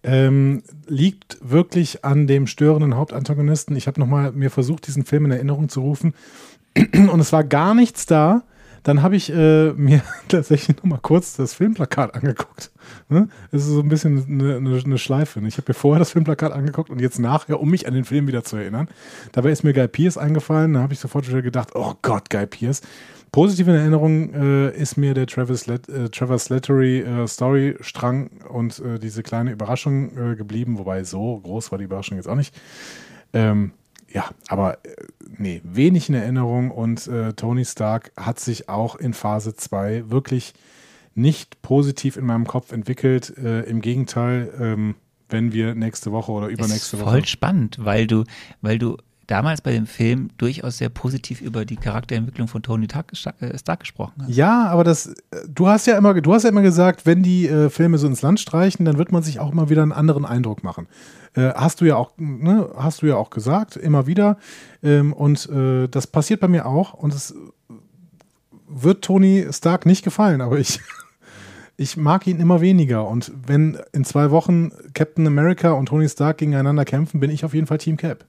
[0.04, 3.76] Ähm, liegt wirklich an dem störenden Hauptantagonisten.
[3.76, 6.14] Ich habe nochmal mir versucht, diesen Film in Erinnerung zu rufen
[6.76, 8.42] und es war gar nichts da.
[8.82, 12.70] Dann habe ich äh, mir tatsächlich nochmal kurz das Filmplakat angeguckt.
[13.08, 13.28] Ne?
[13.50, 15.40] Ist so ein bisschen eine, eine, eine Schleife.
[15.40, 15.48] Ne?
[15.48, 18.26] Ich habe mir vorher das Filmplakat angeguckt und jetzt nachher, um mich an den Film
[18.26, 18.88] wieder zu erinnern.
[19.32, 20.74] Dabei ist mir Guy Pierce eingefallen.
[20.74, 22.82] Da habe ich sofort wieder gedacht, oh Gott, Guy Pierce.
[23.32, 28.78] Positiv in Erinnerung äh, ist mir der Travis Let äh, Trevor Slattery äh, Story-Strang und
[28.80, 32.54] äh, diese kleine Überraschung äh, geblieben, wobei so groß war die Überraschung jetzt auch nicht.
[33.32, 33.72] Ähm,
[34.12, 34.94] ja, aber äh,
[35.38, 40.54] nee, wenig in Erinnerung und Tony Stark hat sich auch in Phase 2 wirklich
[41.14, 43.28] nicht positiv in meinem Kopf entwickelt.
[43.30, 44.94] Im Gegenteil, ähm,
[45.28, 47.10] wenn wir nächste Woche oder übernächste Woche.
[47.10, 48.24] Voll spannend, weil du,
[48.60, 48.96] weil du
[49.32, 54.12] damals bei dem Film durchaus sehr positiv über die Charakterentwicklung von Tony äh, Stark gesprochen
[54.20, 54.36] hast.
[54.36, 55.14] Ja, aber das,
[55.48, 58.20] du hast ja immer, du hast ja immer gesagt, wenn die äh, Filme so ins
[58.20, 60.86] Land streichen, dann wird man sich auch immer wieder einen anderen Eindruck machen.
[61.34, 64.36] Äh, hast du ja auch, ne, hast du ja auch gesagt, immer wieder.
[64.82, 66.92] Ähm, und äh, das passiert bei mir auch.
[66.92, 67.34] Und es
[68.68, 70.78] wird Tony Stark nicht gefallen, aber ich
[71.78, 73.08] ich mag ihn immer weniger.
[73.08, 77.54] Und wenn in zwei Wochen Captain America und Tony Stark gegeneinander kämpfen, bin ich auf
[77.54, 78.26] jeden Fall Team Cap.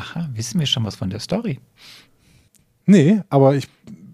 [0.00, 1.60] Aha, wissen wir schon was von der Story?
[2.86, 3.68] Nee, aber ich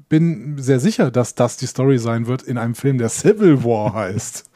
[0.09, 3.95] bin sehr sicher, dass das die Story sein wird in einem Film, der Civil War
[3.95, 4.51] heißt.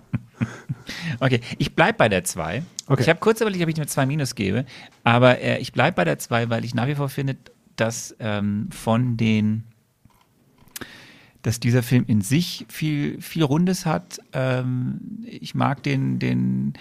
[1.20, 2.62] okay, ich bleibe bei der 2.
[2.86, 3.02] Okay.
[3.02, 4.66] Ich habe kurz überlegt, ob ich eine 2 minus gebe,
[5.04, 7.36] aber äh, ich bleibe bei der 2, weil ich nach wie vor finde,
[7.76, 9.64] dass ähm, von den
[11.42, 14.18] dass dieser Film in sich viel, viel Rundes hat.
[14.34, 16.74] Ähm, ich mag den, den,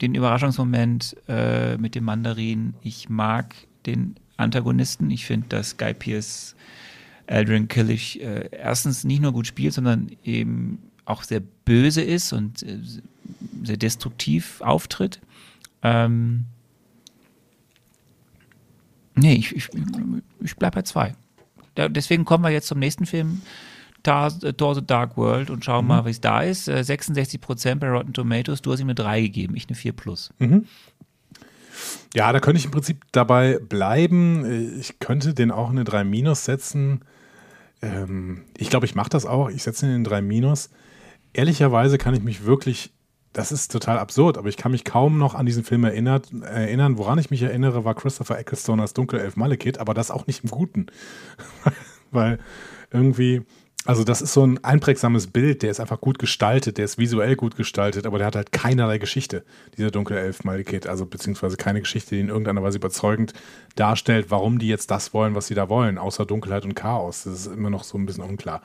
[0.00, 2.74] den Überraschungsmoment äh, mit dem Mandarin.
[2.82, 3.54] Ich mag
[3.86, 5.10] den Antagonisten.
[5.10, 6.54] Ich finde, dass Guy Pierce
[7.26, 12.62] Aldrin Killich äh, erstens nicht nur gut spielt, sondern eben auch sehr böse ist und
[12.62, 12.78] äh,
[13.62, 15.20] sehr destruktiv auftritt.
[15.82, 16.46] Ähm
[19.14, 19.68] nee, ich, ich,
[20.40, 21.14] ich bleibe bei zwei.
[21.74, 23.42] Da, deswegen kommen wir jetzt zum nächsten Film,
[24.02, 25.88] Thor The Dark World und schauen mhm.
[25.88, 26.68] mal, wie es da ist.
[26.68, 28.62] 66% äh, bei Rotten Tomatoes.
[28.62, 30.30] Du hast ihm eine 3 gegeben, ich eine 4 plus.
[30.38, 30.66] Mhm.
[32.14, 34.78] Ja, da könnte ich im Prinzip dabei bleiben.
[34.80, 37.02] Ich könnte den auch eine 3 minus setzen.
[37.82, 39.48] Ähm, ich glaube, ich mache das auch.
[39.48, 40.70] Ich setze ihn in 3 minus.
[41.32, 42.92] Ehrlicherweise kann ich mich wirklich,
[43.32, 46.98] das ist total absurd, aber ich kann mich kaum noch an diesen Film erinnert, erinnern.
[46.98, 50.50] Woran ich mich erinnere, war Christopher Ecclestone als Dunkelelf Malekith, aber das auch nicht im
[50.50, 50.86] Guten.
[52.10, 52.40] Weil
[52.90, 53.42] irgendwie
[53.86, 57.34] also das ist so ein einprägsames Bild, der ist einfach gut gestaltet, der ist visuell
[57.34, 59.42] gut gestaltet, aber der hat halt keinerlei Geschichte,
[59.78, 63.32] dieser dunkle Elf Malekith, also beziehungsweise keine Geschichte, die in irgendeiner Weise überzeugend
[63.76, 67.24] darstellt, warum die jetzt das wollen, was sie da wollen, außer Dunkelheit und Chaos.
[67.24, 68.60] Das ist immer noch so ein bisschen unklar.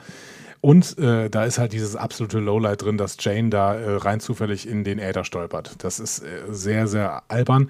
[0.60, 4.68] Und äh, da ist halt dieses absolute Lowlight drin, dass Jane da äh, rein zufällig
[4.68, 5.76] in den Äther stolpert.
[5.78, 7.70] Das ist äh, sehr, sehr albern.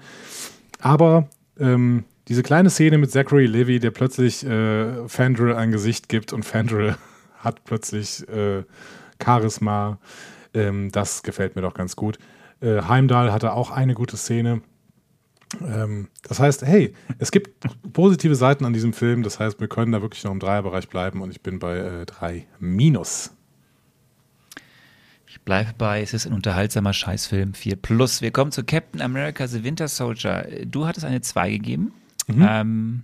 [0.80, 1.28] Aber
[1.60, 6.44] ähm, diese kleine Szene mit Zachary Levy, der plötzlich äh, Fandrill ein Gesicht gibt und
[6.44, 6.96] Fandrill
[7.46, 8.64] hat plötzlich äh,
[9.22, 9.98] Charisma.
[10.52, 12.18] Ähm, das gefällt mir doch ganz gut.
[12.60, 14.60] Äh, Heimdall hatte auch eine gute Szene.
[15.62, 19.22] Ähm, das heißt, hey, es gibt positive Seiten an diesem Film.
[19.22, 22.06] Das heißt, wir können da wirklich noch im Dreierbereich bleiben und ich bin bei äh,
[22.06, 23.32] 3 minus.
[25.28, 28.22] Ich bleibe bei, es ist ein unterhaltsamer Scheißfilm 4 plus.
[28.22, 30.46] Wir kommen zu Captain America The Winter Soldier.
[30.64, 31.92] Du hattest eine 2 gegeben.
[32.26, 32.46] Mhm.
[32.48, 33.02] Ähm,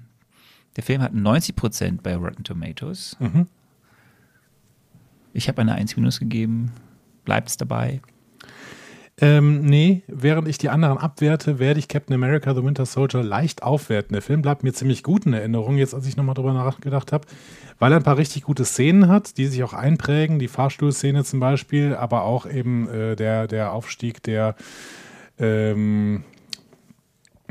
[0.77, 3.17] Der Film hat 90% bei Rotten Tomatoes.
[3.21, 3.47] Mhm.
[5.33, 6.73] Ich habe eine 1 minus gegeben.
[7.25, 8.01] Bleibt es dabei?
[9.21, 13.63] Ähm, nee, während ich die anderen abwerte, werde ich Captain America The Winter Soldier leicht
[13.63, 14.15] aufwerten.
[14.15, 17.27] Der Film bleibt mir ziemlich gut in Erinnerung, jetzt als ich nochmal drüber nachgedacht habe,
[17.79, 20.39] weil er ein paar richtig gute Szenen hat, die sich auch einprägen.
[20.39, 24.57] Die Fahrstuhlszene zum Beispiel, aber auch eben äh, der, der Aufstieg der,
[25.39, 26.25] ähm,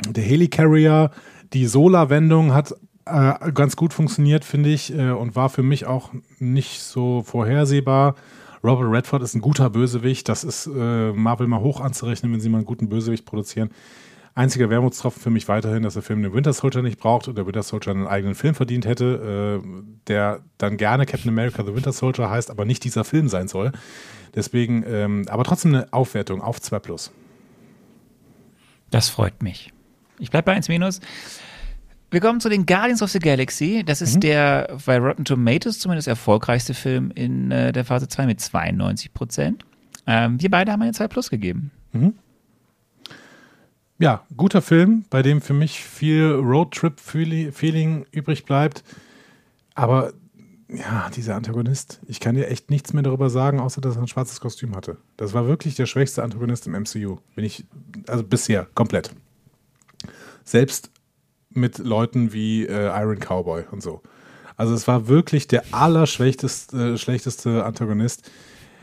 [0.09, 1.11] der Helicarrier.
[1.53, 2.75] Die Solar-Wendung hat
[3.05, 8.15] äh, ganz gut funktioniert, finde ich, äh, und war für mich auch nicht so vorhersehbar.
[8.63, 10.29] Robert Redford ist ein guter Bösewicht.
[10.29, 13.71] Das ist äh, Marvel mal hoch anzurechnen, wenn sie mal einen guten Bösewicht produzieren.
[14.33, 17.45] Einziger Wermutstropfen für mich weiterhin, dass der Film den Winter Soldier nicht braucht und der
[17.45, 19.67] Winter Soldier einen eigenen Film verdient hätte, äh,
[20.07, 23.71] der dann gerne Captain America The Winter Soldier heißt, aber nicht dieser Film sein soll.
[24.33, 27.11] Deswegen, ähm, aber trotzdem eine Aufwertung auf 2 Plus.
[28.89, 29.73] Das freut mich.
[30.19, 31.01] Ich bleibe bei 1 Minus.
[32.11, 33.83] Wir kommen zu den Guardians of the Galaxy.
[33.85, 34.19] Das ist mhm.
[34.19, 39.65] der bei Rotten Tomatoes zumindest erfolgreichste Film in äh, der Phase 2 mit 92 Prozent.
[40.05, 41.71] Ähm, wir beide haben eine 2 Plus gegeben.
[41.93, 42.13] Mhm.
[43.97, 48.83] Ja, guter Film, bei dem für mich viel Roadtrip-Feeling übrig bleibt.
[49.73, 50.11] Aber
[50.67, 54.07] ja, dieser Antagonist, ich kann dir echt nichts mehr darüber sagen, außer dass er ein
[54.07, 54.97] schwarzes Kostüm hatte.
[55.15, 57.19] Das war wirklich der schwächste Antagonist im MCU.
[57.35, 57.63] Bin ich,
[58.07, 59.11] also bisher, komplett.
[60.43, 60.89] Selbst
[61.53, 64.01] mit Leuten wie äh, Iron Cowboy und so.
[64.57, 68.29] Also es war wirklich der allerschlechteste äh, schlechteste Antagonist.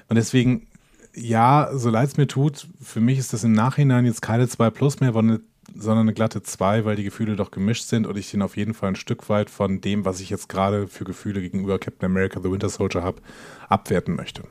[0.09, 0.67] Und deswegen,
[1.15, 4.71] ja, so leid es mir tut, für mich ist das im Nachhinein jetzt keine 2
[4.71, 5.43] Plus mehr, sondern
[5.77, 8.91] eine glatte 2, weil die Gefühle doch gemischt sind und ich den auf jeden Fall
[8.91, 12.51] ein Stück weit von dem, was ich jetzt gerade für Gefühle gegenüber Captain America The
[12.51, 13.21] Winter Soldier habe,
[13.69, 14.43] abwerten möchte.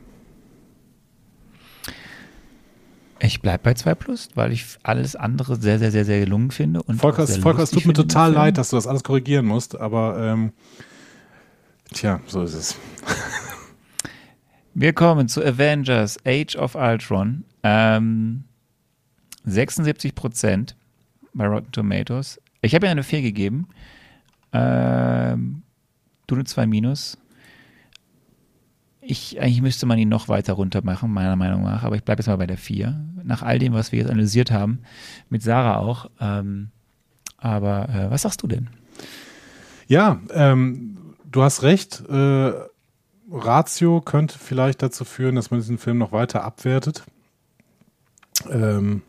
[3.19, 6.83] Ich bleibe bei 2 Plus, weil ich alles andere sehr, sehr, sehr, sehr gelungen finde.
[6.83, 10.19] Und Volker, Volker es tut mir total leid, dass du das alles korrigieren musst, aber
[10.19, 10.53] ähm,
[11.93, 12.75] tja, so ist es.
[14.73, 17.45] Wir kommen zu Avengers Age of Ultron.
[17.63, 18.43] Ähm,
[19.45, 20.75] 76 Prozent
[21.33, 22.39] bei Rotten Tomatoes.
[22.61, 23.69] Ich habe ja eine 4 gegeben.
[24.53, 25.63] Ähm,
[26.27, 27.17] du eine 2 minus.
[29.09, 32.19] Ich, eigentlich müsste man ihn noch weiter runter machen, meiner Meinung nach, aber ich bleibe
[32.19, 32.99] jetzt mal bei der 4.
[33.23, 34.79] Nach all dem, was wir jetzt analysiert haben,
[35.29, 36.09] mit Sarah auch.
[36.19, 36.71] Ähm,
[37.37, 38.69] aber äh, was sagst du denn?
[39.87, 40.97] Ja, ähm,
[41.31, 42.03] du hast recht.
[42.09, 42.51] Äh,
[43.31, 47.03] Ratio könnte vielleicht dazu führen, dass man diesen Film noch weiter abwertet.
[48.49, 49.03] Ähm,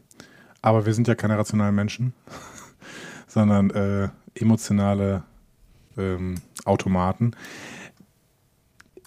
[0.63, 2.13] aber wir sind ja keine rationalen Menschen,
[3.27, 5.25] sondern äh, emotionale
[5.97, 7.33] ähm, Automaten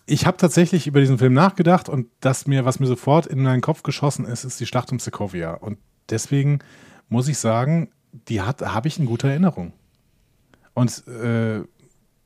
[0.06, 3.62] ich habe tatsächlich über diesen Film nachgedacht und das mir, was mir sofort in meinen
[3.62, 5.54] Kopf geschossen ist, ist die Schlacht um Sokovia.
[5.54, 5.78] Und
[6.10, 6.60] deswegen
[7.10, 9.74] muss ich sagen, die habe ich in guter Erinnerung.
[10.74, 11.62] Und äh,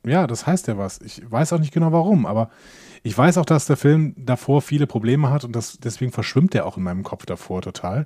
[0.05, 1.01] ja, das heißt ja was.
[1.01, 2.49] Ich weiß auch nicht genau warum, aber
[3.03, 6.65] ich weiß auch, dass der Film davor viele Probleme hat und das, deswegen verschwimmt der
[6.65, 8.05] auch in meinem Kopf davor total.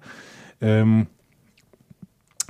[0.62, 1.08] Ähm,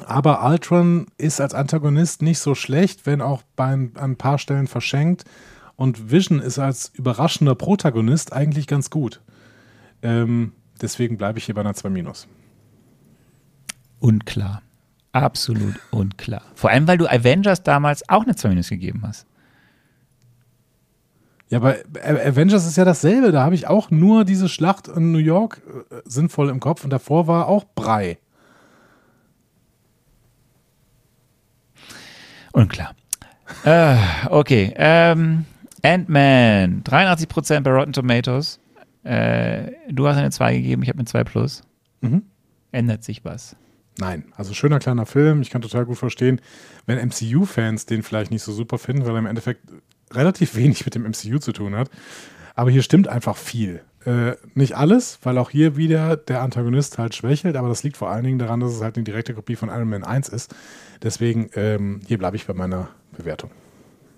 [0.05, 4.37] aber Ultron ist als Antagonist nicht so schlecht, wenn auch bei ein, an ein paar
[4.37, 5.25] Stellen verschenkt.
[5.79, 9.21] Und Vision ist als überraschender Protagonist eigentlich ganz gut.
[10.01, 10.51] Ähm,
[10.81, 12.27] deswegen bleibe ich hier bei einer 2 Minus.
[14.01, 14.61] Unklar.
[15.13, 16.41] Absolut unklar.
[16.53, 19.25] Vor allem, weil du Avengers damals auch eine 2 Minus gegeben hast.
[21.47, 23.31] Ja, aber Avengers ist ja dasselbe.
[23.31, 25.61] Da habe ich auch nur diese Schlacht in New York
[25.91, 28.19] äh, sinnvoll im Kopf und davor war auch Brei.
[32.51, 32.93] Unklar.
[33.63, 33.95] äh,
[34.29, 34.73] okay.
[34.75, 35.45] Ähm,
[35.83, 38.59] Ant-Man, 83% bei Rotten Tomatoes.
[39.03, 41.61] Äh, du hast eine 2 gegeben, ich habe eine 2 plus.
[42.01, 42.23] Mhm.
[42.71, 43.55] Ändert sich was?
[43.97, 45.41] Nein, also schöner kleiner Film.
[45.41, 46.39] Ich kann total gut verstehen,
[46.85, 49.61] wenn MCU-Fans den vielleicht nicht so super finden, weil er im Endeffekt
[50.11, 51.89] relativ wenig mit dem MCU zu tun hat.
[52.55, 53.81] Aber hier stimmt einfach viel.
[54.05, 58.09] Äh, nicht alles, weil auch hier wieder der Antagonist halt schwächelt, aber das liegt vor
[58.09, 60.55] allen Dingen daran, dass es halt eine direkte Kopie von Iron Man 1 ist.
[61.03, 63.51] Deswegen, ähm, hier bleibe ich bei meiner Bewertung.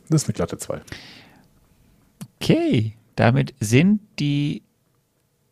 [0.09, 0.82] Das ist eine glatte 2.
[2.42, 4.64] Okay, damit sind die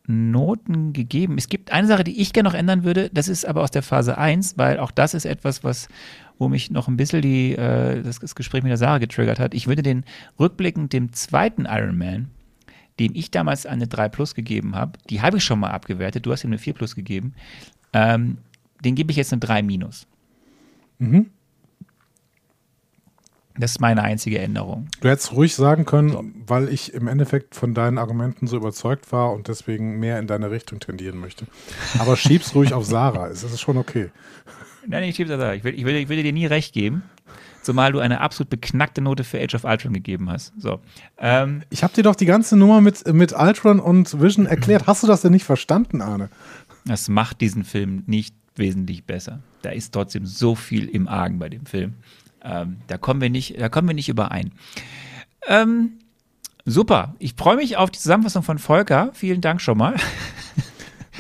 [0.08, 1.38] Noten gegeben.
[1.38, 3.84] Es gibt eine Sache, die ich gerne noch ändern würde, das ist aber aus der
[3.84, 5.88] Phase 1, weil auch das ist etwas, was,
[6.40, 9.54] wo mich noch ein bisschen die, äh, das, Gespräch mit der Sarah getriggert hat.
[9.54, 10.04] Ich würde den
[10.40, 12.32] rückblickend dem zweiten Iron Man,
[13.00, 16.32] dem ich damals eine 3 Plus gegeben habe, die habe ich schon mal abgewertet, du
[16.32, 17.36] hast ihm eine 4 Plus gegeben,
[17.94, 18.40] ähm,
[18.84, 20.08] den gebe ich jetzt eine 3 Minus.
[20.98, 21.30] Mhm.
[23.60, 24.88] Das ist meine einzige Änderung.
[25.02, 26.24] Du hättest ruhig sagen können, so.
[26.48, 30.50] weil ich im Endeffekt von deinen Argumenten so überzeugt war und deswegen mehr in deine
[30.50, 31.46] Richtung tendieren möchte.
[32.00, 33.28] Aber schieb's ruhig auf Sarah.
[33.28, 34.10] Es ist schon okay.
[34.88, 35.54] Nein, ich schieb's auf Sarah.
[35.56, 37.04] Ich will, ich, will, ich will dir nie recht geben.
[37.62, 40.54] zumal du eine absolut beknackte Note für Age of Ultron gegeben hast.
[40.58, 40.80] So.
[41.18, 44.88] Ähm, Ich habe dir doch die ganze Nummer mit, mit Ultron und Vision erklärt.
[44.88, 46.30] Hast du das denn nicht verstanden, Arne?
[46.86, 49.42] das macht diesen Film nicht wesentlich besser.
[49.62, 51.96] Da ist trotzdem so viel im Argen bei dem Film.
[52.44, 54.52] Ähm, da kommen wir nicht, da kommen wir nicht überein.
[55.48, 56.00] Ähm,
[56.66, 57.16] super.
[57.20, 59.10] Ich freue mich auf die Zusammenfassung von Volker.
[59.14, 59.96] Vielen Dank schon mal.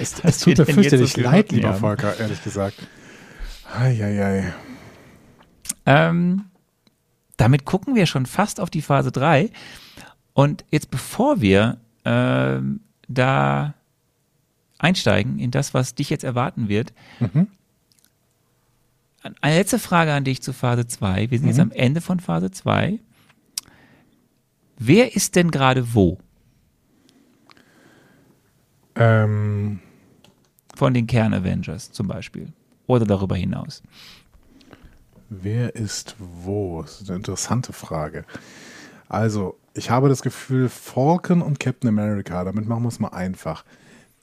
[0.02, 1.80] Es, es tut mir fürchterlich so leid, lieber haben.
[1.80, 2.88] Volker, ehrlich gesagt.
[3.78, 4.54] Eieiei.
[5.86, 6.46] Ähm,
[7.36, 9.50] damit gucken wir schon fast auf die Phase 3.
[10.34, 13.74] Und jetzt bevor wir ähm, da
[14.78, 16.94] einsteigen in das, was dich jetzt erwarten wird,
[19.42, 21.32] eine letzte Frage an dich zu Phase 2.
[21.32, 23.00] Wir sind jetzt am Ende von Phase 2.
[24.78, 26.18] Wer ist denn gerade wo
[28.96, 29.80] Ähm,
[30.76, 32.54] von den Kern-Avengers zum Beispiel?
[32.88, 33.84] Oder darüber hinaus?
[35.30, 36.82] wer ist wo?
[36.82, 38.26] Das ist eine interessante Frage.
[39.08, 43.64] Also, ich habe das Gefühl, Falcon und Captain America, damit machen wir es mal einfach,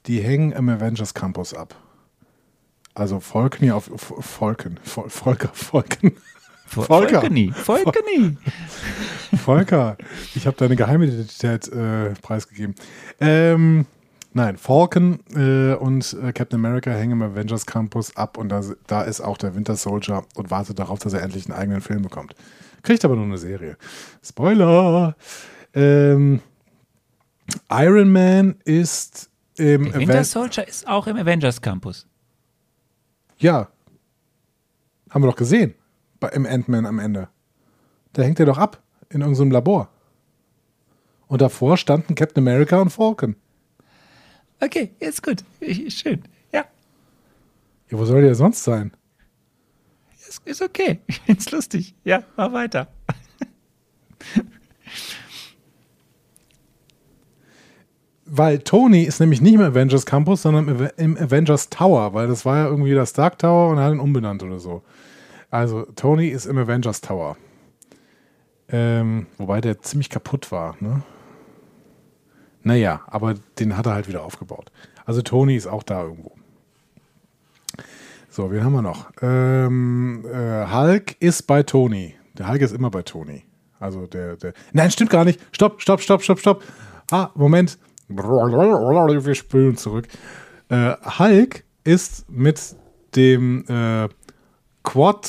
[0.07, 1.75] die hängen im Avengers Campus ab.
[2.97, 3.21] Also
[3.59, 3.91] hier auf
[4.21, 6.13] Falcon, Vol- Volker, Falcon.
[6.67, 7.21] Volker.
[7.21, 7.53] Volkeni.
[7.53, 8.37] Volkeni.
[9.37, 9.97] Volker,
[10.35, 12.75] ich habe deine geheime Identität äh, preisgegeben.
[13.21, 13.87] Ähm,
[14.33, 19.03] nein, Falcon äh, und äh, Captain America hängen im Avengers Campus ab und da, da
[19.03, 22.35] ist auch der Winter Soldier und wartet darauf, dass er endlich einen eigenen Film bekommt.
[22.83, 23.77] Kriegt aber nur eine Serie.
[24.25, 25.15] Spoiler!
[25.75, 26.41] Ähm,
[27.71, 32.07] Iron Man ist im Winter Aven- Soldier ist auch im Avengers Campus.
[33.39, 33.69] Ja.
[35.11, 35.75] Haben wir doch gesehen.
[36.21, 37.29] Bei, Im Ant-Man am Ende.
[38.13, 38.83] Da hängt er doch ab.
[39.11, 39.89] In irgendeinem Labor.
[41.29, 43.37] Und davor standen Captain America und Falcon.
[44.61, 45.45] Okay, ist gut.
[45.89, 46.23] Schön.
[46.53, 46.65] Ja,
[47.91, 48.93] Ja, wo soll der sonst sein?
[50.29, 51.01] ist, ist okay.
[51.07, 51.95] Ich find's lustig.
[52.05, 52.89] Ja, mach weiter.
[58.29, 62.27] Weil Tony ist nämlich nicht im Avengers Campus, sondern im, Ave- im Avengers Tower, weil
[62.27, 64.83] das war ja irgendwie das Stark Tower und er hat ihn umbenannt oder so.
[65.51, 67.37] Also Tony ist im Avengers Tower.
[68.69, 71.03] Ähm, wobei der ziemlich kaputt war, ne?
[72.65, 74.73] Naja, aber den hat er halt wieder aufgebaut.
[75.05, 76.33] Also Tony ist auch da irgendwo.
[78.29, 79.13] So, wen haben wir noch?
[79.23, 82.17] Ähm, äh, Hulk ist bei Tony.
[82.37, 83.45] Der Hulk ist immer bei Tony.
[83.79, 84.53] Also der, der.
[84.73, 85.41] Nein, stimmt gar nicht.
[85.53, 86.65] Stopp, stopp, stopp, stopp, stopp.
[87.13, 87.79] Ah, Moment.
[88.09, 90.07] Wir spülen zurück.
[90.69, 92.77] Äh, Hulk ist mit
[93.15, 94.09] dem äh,
[94.83, 95.29] Quad.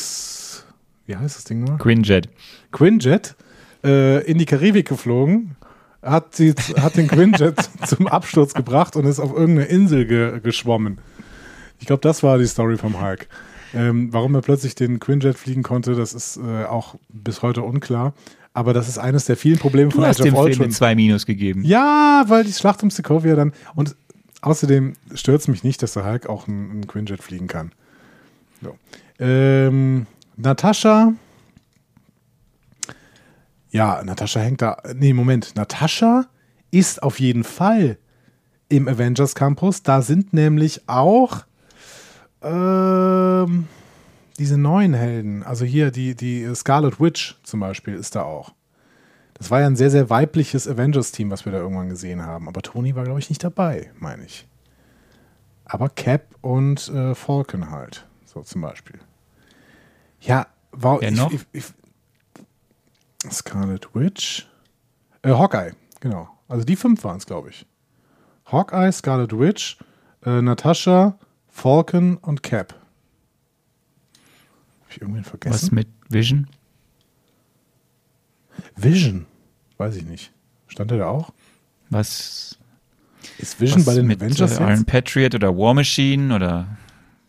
[1.05, 1.77] Wie heißt das Ding nur?
[1.77, 2.29] Quinjet.
[2.71, 3.35] Quinjet
[3.83, 5.55] äh, in die Karibik geflogen,
[6.01, 10.99] hat, die, hat den Quinjet zum Absturz gebracht und ist auf irgendeine Insel ge geschwommen.
[11.79, 13.27] Ich glaube, das war die Story vom Hulk.
[13.73, 18.13] Ähm, warum er plötzlich den Quinjet fliegen konnte, das ist äh, auch bis heute unklar.
[18.57, 20.63] Aber das ist eines der vielen Probleme Du von hast Age dem of Film Ultron.
[20.65, 21.63] eine 2 Minus gegeben.
[21.63, 23.53] Ja, weil die Schlacht um Sokovia dann.
[23.75, 23.95] Und
[24.41, 27.71] außerdem stört es mich nicht, dass der Hulk auch einen, einen Quinjet fliegen kann.
[28.63, 28.75] So.
[29.19, 31.13] Ähm, Natascha.
[33.69, 34.77] Ja, Natascha hängt da.
[34.95, 35.55] Nee, Moment.
[35.55, 36.25] Natascha
[36.71, 37.99] ist auf jeden Fall
[38.69, 39.83] im Avengers Campus.
[39.83, 41.45] Da sind nämlich auch
[42.41, 43.67] ähm,
[44.39, 45.43] diese neuen Helden.
[45.43, 48.53] Also hier die, die Scarlet Witch zum Beispiel ist da auch.
[49.33, 52.47] Das war ja ein sehr, sehr weibliches Avengers-Team, was wir da irgendwann gesehen haben.
[52.47, 54.47] Aber Tony war, glaube ich, nicht dabei, meine ich.
[55.65, 58.99] Aber Cap und äh, Falcon halt, so zum Beispiel.
[60.21, 61.31] Ja, war Wer ich, noch?
[61.31, 61.65] Ich, ich,
[63.29, 64.47] Scarlet Witch.
[65.21, 66.29] Äh, Hawkeye, genau.
[66.47, 67.65] Also die fünf waren es, glaube ich.
[68.45, 69.77] Hawkeye, Scarlet Witch,
[70.25, 71.19] äh, Natascha,
[71.49, 72.73] Falcon und Cap.
[74.97, 75.53] Ich irgendwen vergessen?
[75.53, 76.47] Was mit Vision?
[78.75, 79.27] Vision.
[79.77, 80.31] Weiß ich nicht.
[80.67, 81.31] Stand er da auch?
[81.91, 82.57] Was,
[83.37, 84.85] Ist Vision was bei den mit Avengers äh, Iron?
[84.85, 86.77] Patriot oder War Machine oder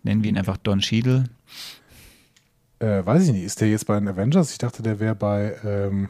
[0.03, 1.25] nennen wir ihn einfach Don Cheadle?
[2.79, 3.45] Äh, weiß ich nicht.
[3.45, 4.51] Ist der jetzt bei den Avengers?
[4.53, 5.55] Ich dachte, der wäre bei.
[5.63, 6.09] Ähm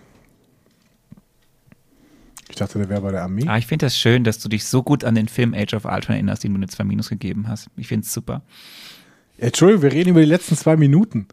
[2.48, 3.48] ich dachte, der wäre bei der Armee.
[3.48, 5.84] Ah, ich finde das schön, dass du dich so gut an den Film Age of
[5.86, 7.68] Ultron erinnerst, den du eine 2 Minus gegeben hast.
[7.76, 8.42] Ich finde es super.
[9.38, 11.26] Entschuldigung, wir reden über die letzten zwei Minuten.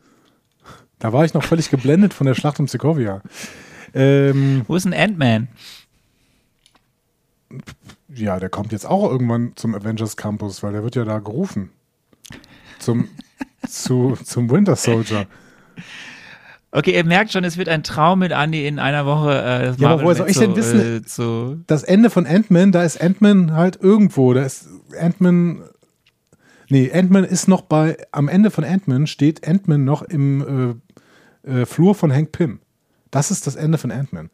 [1.06, 3.22] Da war ich noch völlig geblendet von der Schlacht um Sokovia.
[3.94, 5.50] Ähm, Wo ist ein Ant-Man?
[8.08, 11.70] ja, der kommt jetzt auch irgendwann zum Avengers Campus, weil der wird ja da gerufen.
[12.80, 13.10] Zum,
[13.70, 15.28] zu, zum Winter Soldier.
[16.72, 19.30] Okay, ihr merkt schon, es wird ein Traum mit Andy in einer Woche.
[19.30, 20.80] Äh, das Ja, aber woher soll ich denn so, wissen?
[20.80, 24.34] Äh, zu das Ende von Ant-Man, da ist Ant-Man halt irgendwo.
[24.34, 25.66] Da ist Ant-Man.
[26.70, 27.96] Nee, Ant-Man ist noch bei.
[28.12, 30.82] Am Ende von Ant-Man steht Ant-Man noch im
[31.46, 32.60] äh, Flur von Hank Pym.
[33.12, 34.30] Das ist das Ende von Ant-Man.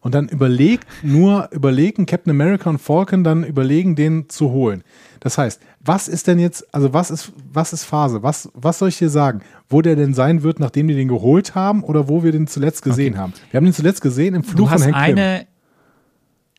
[0.00, 4.82] Und dann überlegt nur, überlegen Captain America und Falcon dann überlegen, den zu holen.
[5.20, 8.22] Das heißt, was ist denn jetzt, also was ist, was ist Phase?
[8.22, 9.40] Was, was soll ich dir sagen?
[9.68, 12.82] Wo der denn sein wird, nachdem die den geholt haben oder wo wir den zuletzt
[12.82, 13.18] gesehen Okay.
[13.22, 13.32] haben?
[13.50, 14.94] Wir haben den zuletzt gesehen im Du Flur von Hank Pym.
[14.94, 15.46] eine,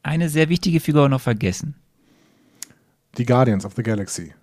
[0.01, 1.76] eine sehr wichtige Figur noch vergessen.
[3.20, 4.34] Die Guardians of the Galaxy.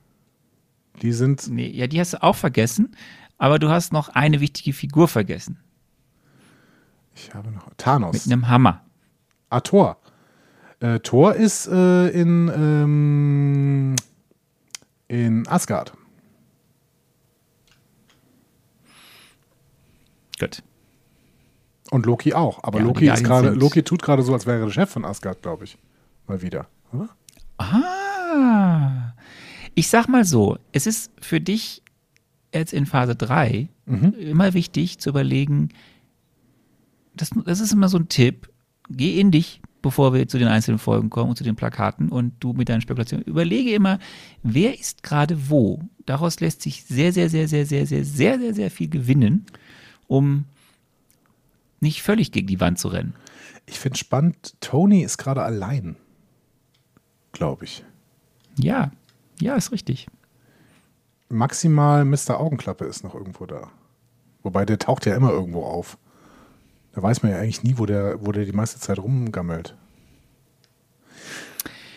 [1.01, 2.95] Die sind, Nee, ja, die hast du auch vergessen,
[3.43, 5.59] aber du hast noch eine wichtige Figur vergessen.
[7.13, 8.13] ich habe noch, Thanos.
[8.13, 8.85] Mit einem Hammer.
[9.51, 9.97] Ah, Thor.
[10.79, 13.97] Äh, Thor ist äh, in, ähm,
[15.09, 15.93] in Asgard.
[20.39, 20.63] Gut.
[21.91, 22.63] Und Loki auch.
[22.63, 25.05] Aber Ja, Loki ist sind- Loki tut gerade so, als wäre er der Chef von
[25.05, 25.77] Asgard, glaube ich.
[26.29, 26.69] Mal wieder.
[26.93, 27.09] Oder?
[27.59, 29.15] Ah.
[29.75, 31.82] Ich sag mal so, es ist für dich
[32.53, 34.15] jetzt in Phase 3 Mhm.
[34.19, 35.71] immer wichtig zu überlegen,
[37.17, 38.49] das, das ist immer so ein Tipp,
[38.89, 42.33] geh in dich, bevor wir zu den einzelnen Folgen kommen und zu den Plakaten und
[42.41, 43.99] du mit deinen Spekulationen, überlege immer,
[44.43, 45.81] wer ist gerade wo.
[46.07, 49.45] Daraus lässt sich sehr, sehr, sehr, sehr, sehr, sehr, sehr, sehr, sehr viel gewinnen,
[50.07, 50.45] um
[51.81, 53.15] nicht völlig gegen die Wand zu rennen.
[53.67, 55.97] Ich finde spannend, Tony ist gerade allein.
[57.33, 57.85] Glaube ich.
[58.59, 58.93] Ja,
[59.41, 60.07] ja, ist richtig.
[61.33, 62.39] Maximal Mr.
[62.39, 63.69] Augenklappe ist noch irgendwo da.
[64.43, 65.97] Wobei der taucht ja immer irgendwo auf.
[66.93, 69.75] Da weiß man ja eigentlich nie, wo der, wo der die meiste Zeit rumgammelt.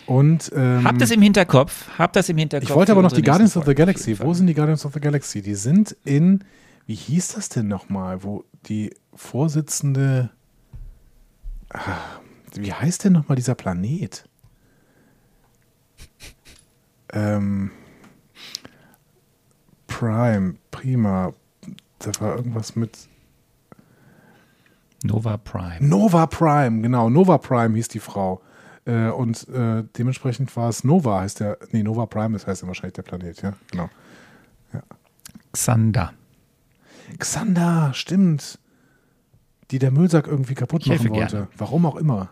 [0.06, 2.70] Und ähm, Habt das im Hinterkopf, habt das im Hinterkopf.
[2.70, 4.18] ich wollte aber noch die Guardians of the Galaxy.
[4.18, 5.42] Wo sind die Guardians of the Galaxy?
[5.42, 6.44] Die sind in,
[6.86, 10.30] wie hieß das denn nochmal, wo die Vorsitzende,
[11.70, 11.80] ah,
[12.54, 14.28] wie heißt denn nochmal dieser Planet?
[17.12, 17.72] Ähm,
[19.98, 21.32] Prime, Prima,
[22.00, 23.08] da war irgendwas mit
[25.02, 25.78] Nova Prime.
[25.80, 28.42] Nova Prime, genau, Nova Prime hieß die Frau.
[28.84, 32.68] Äh, und äh, dementsprechend war es Nova, heißt der, nee, Nova Prime, das heißt ja
[32.68, 33.88] wahrscheinlich der Planet, ja, genau.
[35.52, 36.12] Xander.
[37.18, 38.58] Xander, stimmt.
[39.70, 41.30] Die der Müllsack irgendwie kaputt machen wollte.
[41.30, 41.48] gerne.
[41.56, 42.28] Warum auch immer.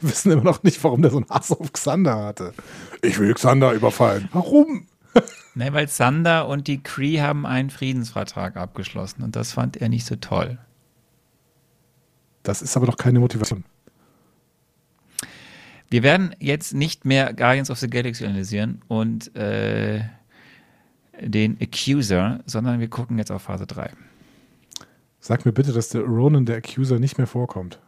[0.00, 2.54] Wir wissen immer noch nicht, warum der so einen Hass auf Xander hatte.
[3.02, 4.28] Ich will Xander überfallen.
[4.32, 4.88] Warum?
[5.56, 10.04] Ne, weil Xander und die Cree haben einen Friedensvertrag abgeschlossen und das fand er nicht
[10.04, 10.58] so toll.
[12.42, 13.64] Das ist aber doch keine Motivation.
[15.90, 20.02] Wir werden jetzt nicht mehr Guardians of the Galaxy analysieren und äh,
[21.20, 23.92] den Accuser, sondern wir gucken jetzt auf Phase 3.
[25.20, 27.78] Sag mir bitte, dass der Ronan, der Accuser, nicht mehr vorkommt.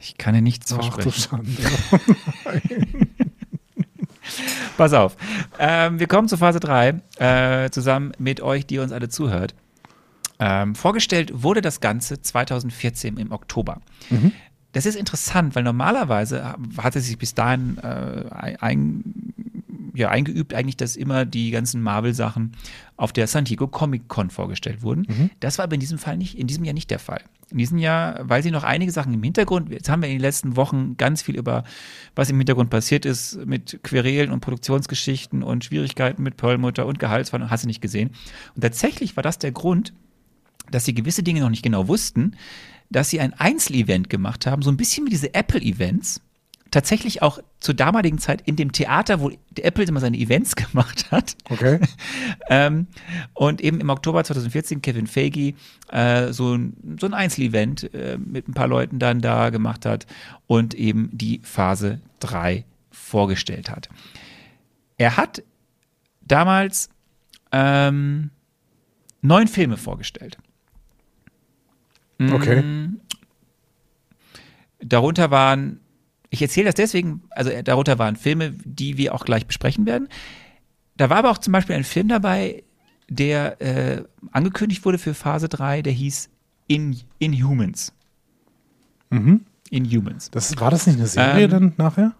[0.00, 1.56] Ich kann dir nichts Ach du versprechen.
[1.56, 2.80] Schande.
[4.76, 5.16] Pass auf.
[5.58, 9.54] Ähm, wir kommen zu Phase 3, äh, zusammen mit euch, die uns alle zuhört.
[10.40, 13.80] Ähm, vorgestellt wurde das Ganze 2014 im Oktober.
[14.72, 19.04] Das ist interessant, weil normalerweise hatte sich bis dahin äh, ein,
[19.94, 22.52] ja, eingeübt, eigentlich, dass immer die ganzen Marvel-Sachen
[22.96, 25.30] auf der San Diego Comic Con vorgestellt wurden.
[25.40, 27.22] Das war aber in diesem Fall nicht, in diesem Jahr nicht der Fall.
[27.50, 30.20] In diesem Jahr, weil sie noch einige Sachen im Hintergrund, jetzt haben wir in den
[30.20, 31.62] letzten Wochen ganz viel über,
[32.16, 37.52] was im Hintergrund passiert ist, mit Querelen und Produktionsgeschichten und Schwierigkeiten mit Perlmutter und Gehaltsverhandlungen,
[37.52, 38.10] hast du nicht gesehen.
[38.56, 39.92] Und tatsächlich war das der Grund,
[40.70, 42.36] dass sie gewisse Dinge noch nicht genau wussten,
[42.90, 46.20] dass sie ein Einzelevent gemacht haben, so ein bisschen wie diese Apple-Events.
[46.74, 51.36] Tatsächlich auch zur damaligen Zeit in dem Theater, wo Apple immer seine Events gemacht hat.
[51.48, 51.78] Okay.
[52.48, 52.88] Ähm,
[53.32, 55.54] und eben im Oktober 2014 Kevin Feige
[55.92, 60.08] äh, so, ein, so ein Einzelevent äh, mit ein paar Leuten dann da gemacht hat
[60.48, 63.88] und eben die Phase 3 vorgestellt hat.
[64.98, 65.44] Er hat
[66.22, 66.90] damals
[67.52, 68.30] ähm,
[69.22, 70.38] neun Filme vorgestellt.
[72.20, 72.62] Okay.
[72.62, 73.00] Mm,
[74.80, 75.78] Darunter waren,
[76.34, 80.08] ich erzähle das deswegen, also äh, darunter waren Filme, die wir auch gleich besprechen werden.
[80.96, 82.64] Da war aber auch zum Beispiel ein Film dabei,
[83.08, 86.30] der äh, angekündigt wurde für Phase 3, der hieß
[86.66, 87.92] In, Inhumans.
[89.10, 89.46] Mhm.
[89.70, 90.30] Inhumans.
[90.30, 92.12] Das, war das nicht eine Serie Ähm, dann nachher?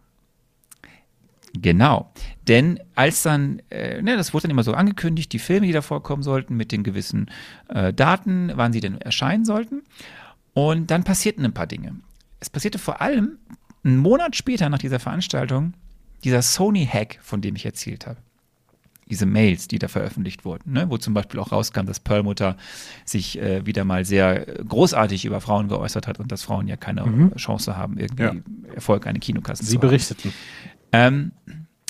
[1.55, 2.13] Genau.
[2.49, 5.83] Denn als dann, äh, ne, das wurde dann immer so angekündigt, die Filme, die da
[5.83, 7.31] vorkommen sollten, mit den gewissen
[7.69, 9.83] äh, Daten, wann sie denn erscheinen sollten.
[10.53, 11.97] Und dann passierten ein paar Dinge.
[12.41, 13.39] Es passierte vor allem
[13.85, 15.75] einen Monat später nach dieser Veranstaltung
[16.25, 18.19] dieser Sony-Hack, von dem ich erzählt habe.
[19.11, 20.89] Diese Mails, die da veröffentlicht wurden, ne?
[20.89, 22.57] wo zum Beispiel auch rauskam, dass Perlmutter
[23.05, 26.77] sich äh, wieder mal sehr äh, großartig über Frauen geäußert hat und dass Frauen ja
[26.77, 28.35] keine Chance haben, irgendwie Ja.
[28.75, 29.89] Erfolg an den Kinokassen Sie zu haben.
[29.89, 30.33] berichteten.
[30.93, 31.33] Ähm,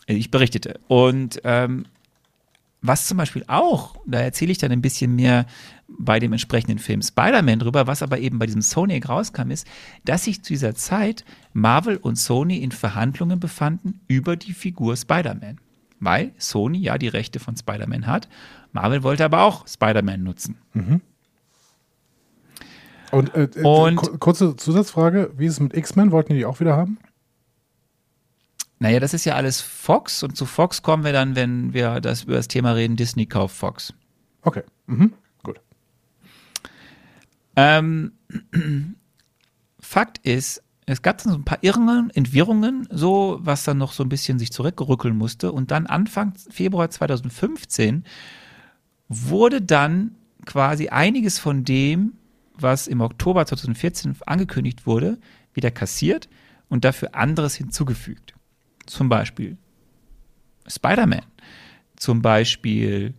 [0.07, 0.80] ich berichtete.
[0.88, 1.84] Und ähm,
[2.87, 5.47] was zum Beispiel auch, da erzähle ich dann ein bisschen mehr
[5.89, 9.66] bei dem entsprechenden Film Spider-Man drüber, was aber eben bei diesem Sony rauskam, ist,
[10.05, 11.24] dass sich zu dieser Zeit
[11.55, 15.61] Marvel und Sony in Verhandlungen befanden über die Figur Spider-Man.
[16.01, 18.28] Weil Sony ja die Rechte von Spider-Man hat.
[18.72, 20.57] Marvel wollte aber auch Spider-Man nutzen.
[23.12, 26.11] Und, äh, äh, Und- ku- kurze Zusatzfrage: Wie ist es mit X-Men?
[26.11, 26.99] Wollten die auch wieder haben?
[28.85, 32.24] Naja, das ist ja alles Fox und zu Fox kommen wir dann, wenn wir das
[32.24, 33.95] über das Thema reden, Disney kauft Fox.
[34.43, 34.62] Okay.
[34.85, 35.14] Mhm.
[35.43, 35.59] Gut.
[37.57, 38.12] Ähm,
[39.80, 44.03] Fakt ist, es gab dann so ein paar Irrungen, Entwirrungen, so was dann noch so
[44.03, 45.51] ein bisschen sich zurückgerückeln musste.
[45.51, 48.05] Und dann Anfang Februar 2015
[49.09, 50.14] wurde dann
[50.45, 52.18] quasi einiges von dem,
[52.53, 55.16] was im Oktober 2014 angekündigt wurde,
[55.55, 56.28] wieder kassiert
[56.68, 58.34] und dafür anderes hinzugefügt.
[58.87, 59.57] Zum Beispiel
[60.66, 61.24] Spider-Man,
[61.97, 63.14] zum Beispiel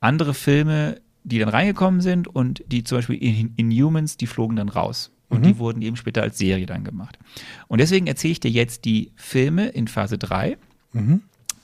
[0.00, 4.68] andere Filme, die dann reingekommen sind und die zum Beispiel in Inhumans, die flogen dann
[4.68, 5.10] raus.
[5.28, 7.18] Und die wurden eben später als Serie dann gemacht.
[7.66, 10.56] Und deswegen erzähle ich dir jetzt die Filme in Phase 3,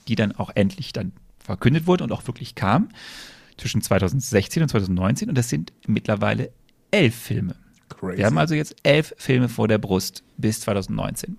[0.09, 2.89] die dann auch endlich dann verkündet wurden und auch wirklich kamen,
[3.57, 5.29] zwischen 2016 und 2019.
[5.29, 6.51] Und das sind mittlerweile
[6.91, 7.55] elf Filme.
[7.87, 8.17] Crazy.
[8.17, 11.37] Wir haben also jetzt elf Filme vor der Brust bis 2019.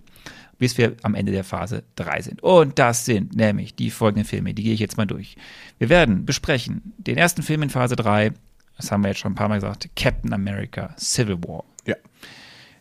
[0.59, 2.43] Bis wir am Ende der Phase 3 sind.
[2.43, 5.37] Und das sind nämlich die folgenden Filme, die gehe ich jetzt mal durch.
[5.79, 8.33] Wir werden besprechen den ersten Film in Phase 3,
[8.77, 11.65] das haben wir jetzt schon ein paar Mal gesagt, Captain America Civil War.
[11.87, 11.97] ja.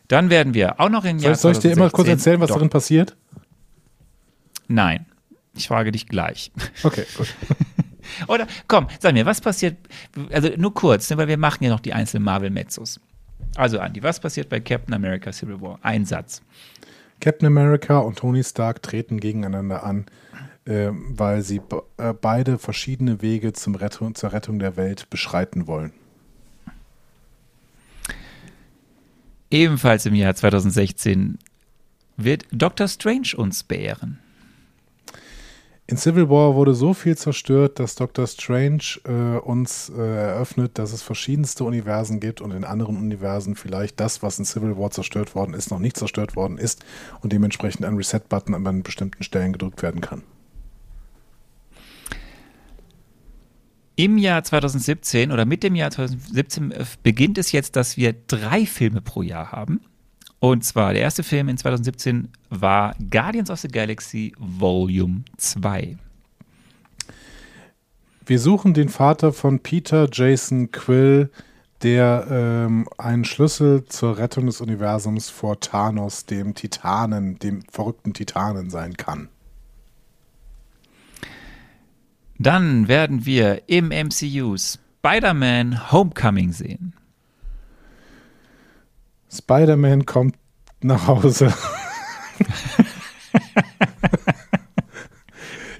[0.08, 2.48] Dann werden wir auch noch in Jahr soll ich dir immer kurz 2016 erzählen, was
[2.50, 2.56] Doch.
[2.56, 3.16] darin passiert?
[4.68, 5.06] Nein,
[5.56, 6.52] ich frage dich gleich.
[6.84, 7.34] Okay, gut.
[8.28, 9.78] Oder komm, sag mir, was passiert,
[10.32, 13.00] also nur kurz, ne, weil wir machen ja noch die einzelnen Marvel-Mezzos.
[13.56, 15.80] Also Andi, was passiert bei Captain America Civil War?
[15.84, 16.42] Ein Satz.
[17.24, 20.08] Captain America und Tony Stark treten gegeneinander an,
[20.66, 21.62] äh, weil sie
[21.96, 25.94] äh, beide verschiedene Wege zum Rettung, zur Rettung der Welt beschreiten wollen.
[29.50, 31.40] Ebenfalls im Jahr 2016
[32.18, 34.20] wird Doctor Strange uns beehren.
[35.86, 40.94] In Civil War wurde so viel zerstört, dass Doctor Strange äh, uns äh, eröffnet, dass
[40.94, 45.36] es verschiedenste Universen gibt und in anderen Universen vielleicht das, was in Civil War zerstört
[45.36, 46.86] worden ist, noch nicht zerstört worden ist
[47.20, 50.24] und dementsprechend ein Reset-Button an bestimmten Stellen gedrückt werden kann.
[53.98, 58.66] Im Jahr 2017 oder mit dem Jahr 2017 äh, beginnt es jetzt, dass wir drei
[58.66, 59.82] Filme pro Jahr haben.
[60.44, 65.96] Und zwar der erste Film in 2017 war Guardians of the Galaxy Volume 2.
[68.26, 71.32] Wir suchen den Vater von Peter Jason Quill,
[71.82, 78.70] der ähm, einen Schlüssel zur Rettung des Universums vor Thanos, dem Titanen, dem verrückten Titanen
[78.70, 79.30] sein kann.
[82.38, 86.94] Dann werden wir im MCU Spider-Man Homecoming sehen.
[89.34, 90.36] Spider-Man kommt
[90.82, 91.52] nach Hause.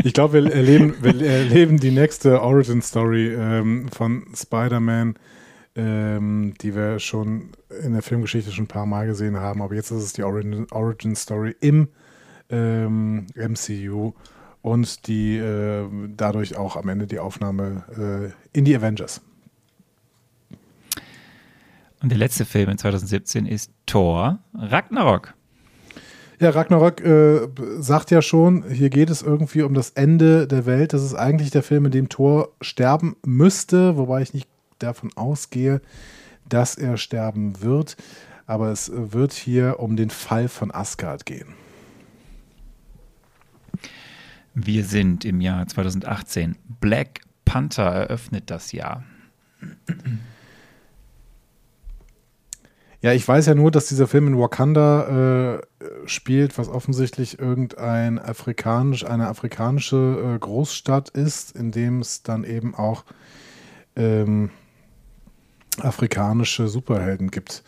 [0.04, 5.16] ich glaube, wir erleben, wir erleben die nächste Origin-Story ähm, von Spider-Man,
[5.76, 7.50] ähm, die wir schon
[7.84, 9.62] in der Filmgeschichte schon ein paar Mal gesehen haben.
[9.62, 11.90] Aber jetzt ist es die Origin- Origin-Story im
[12.50, 14.14] ähm, MCU
[14.62, 19.22] und die äh, dadurch auch am Ende die Aufnahme äh, in die Avengers.
[22.04, 25.34] Und der letzte Film in 2017 ist Thor Ragnarok.
[26.38, 27.48] Ja, Ragnarok äh,
[27.80, 30.92] sagt ja schon, hier geht es irgendwie um das Ende der Welt.
[30.92, 34.50] Das ist eigentlich der Film, in dem Thor sterben müsste, wobei ich nicht
[34.80, 35.82] davon ausgehe,
[36.50, 37.96] dass er sterben wird.
[38.48, 41.54] Aber es wird hier um den Fall von Asgard gehen.
[44.54, 46.58] Wir sind im Jahr 2018.
[46.82, 49.06] Black Panther eröffnet das Jahr.
[53.04, 55.62] Ja, ich weiß ja nur, dass dieser Film in Wakanda äh,
[56.06, 62.74] spielt, was offensichtlich irgendein afrikanisch, eine afrikanische äh, Großstadt ist, in dem es dann eben
[62.74, 63.04] auch
[63.98, 64.52] ähm,
[65.82, 67.66] afrikanische Superhelden gibt.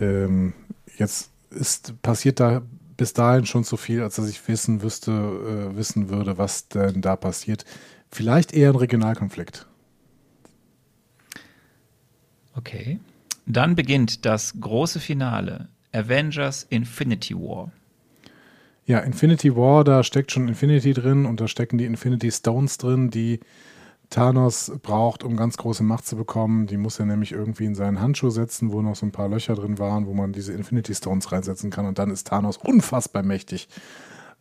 [0.00, 0.54] Ähm,
[0.96, 2.62] jetzt ist passiert da
[2.96, 7.00] bis dahin schon so viel, als dass ich wissen wüsste, äh, wissen würde, was denn
[7.00, 7.64] da passiert.
[8.10, 9.68] Vielleicht eher ein Regionalkonflikt.
[12.56, 12.98] Okay.
[13.48, 15.68] Dann beginnt das große Finale.
[15.92, 17.72] Avengers Infinity War.
[18.84, 23.10] Ja, Infinity War, da steckt schon Infinity drin und da stecken die Infinity Stones drin,
[23.10, 23.40] die
[24.10, 26.66] Thanos braucht, um ganz große Macht zu bekommen.
[26.66, 29.54] Die muss er nämlich irgendwie in seinen Handschuh setzen, wo noch so ein paar Löcher
[29.54, 31.86] drin waren, wo man diese Infinity Stones reinsetzen kann.
[31.86, 33.68] Und dann ist Thanos unfassbar mächtig.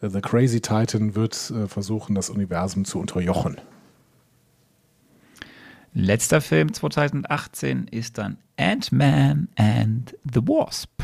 [0.02, 3.58] Äh, The Crazy Titan wird äh, versuchen, das Universum zu unterjochen.
[6.00, 11.02] Letzter Film 2018 ist dann Ant-Man and the Wasp.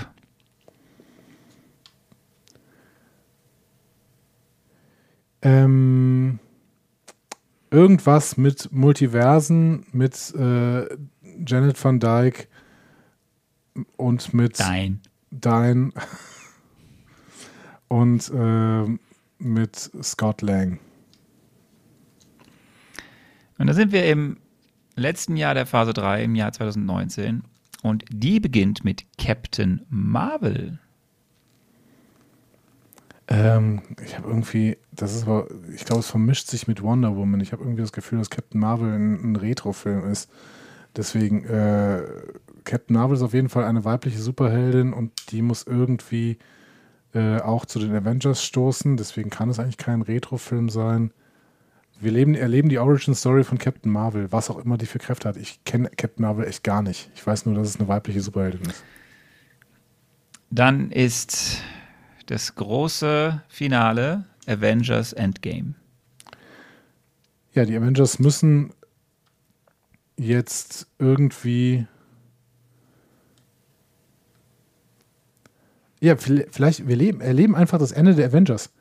[5.42, 6.38] Ähm,
[7.72, 10.86] irgendwas mit Multiversen, mit äh,
[11.44, 12.48] Janet Van Dyke
[13.98, 15.02] und mit Dein.
[15.32, 15.92] Dein
[17.88, 18.86] und äh,
[19.40, 20.78] mit Scott Lang.
[23.58, 24.38] Und da sind wir im
[24.96, 27.44] letzten Jahr der Phase 3, im Jahr 2019.
[27.82, 30.80] Und die beginnt mit Captain Marvel.
[33.28, 35.28] Ähm, ich habe irgendwie, das ist
[35.74, 37.42] ich glaube, es vermischt sich mit Wonder Woman.
[37.42, 40.30] Ich habe irgendwie das Gefühl, dass Captain Marvel ein, ein Retro-Film ist.
[40.96, 42.04] Deswegen, äh,
[42.64, 46.38] Captain Marvel ist auf jeden Fall eine weibliche Superheldin und die muss irgendwie
[47.14, 48.98] äh, auch zu den Avengers stoßen.
[48.98, 51.12] Deswegen kann es eigentlich kein Retro-Film sein.
[52.04, 55.38] Wir leben, erleben die Origin-Story von Captain Marvel, was auch immer die für Kräfte hat.
[55.38, 57.10] Ich kenne Captain Marvel echt gar nicht.
[57.16, 58.84] Ich weiß nur, dass es eine weibliche Superheldin ist.
[60.50, 61.62] Dann ist
[62.26, 65.76] das große Finale Avengers Endgame.
[67.54, 68.74] Ja, die Avengers müssen
[70.18, 71.88] jetzt irgendwie.
[76.02, 78.74] Ja, vielleicht, wir leben, erleben einfach das Ende der Avengers.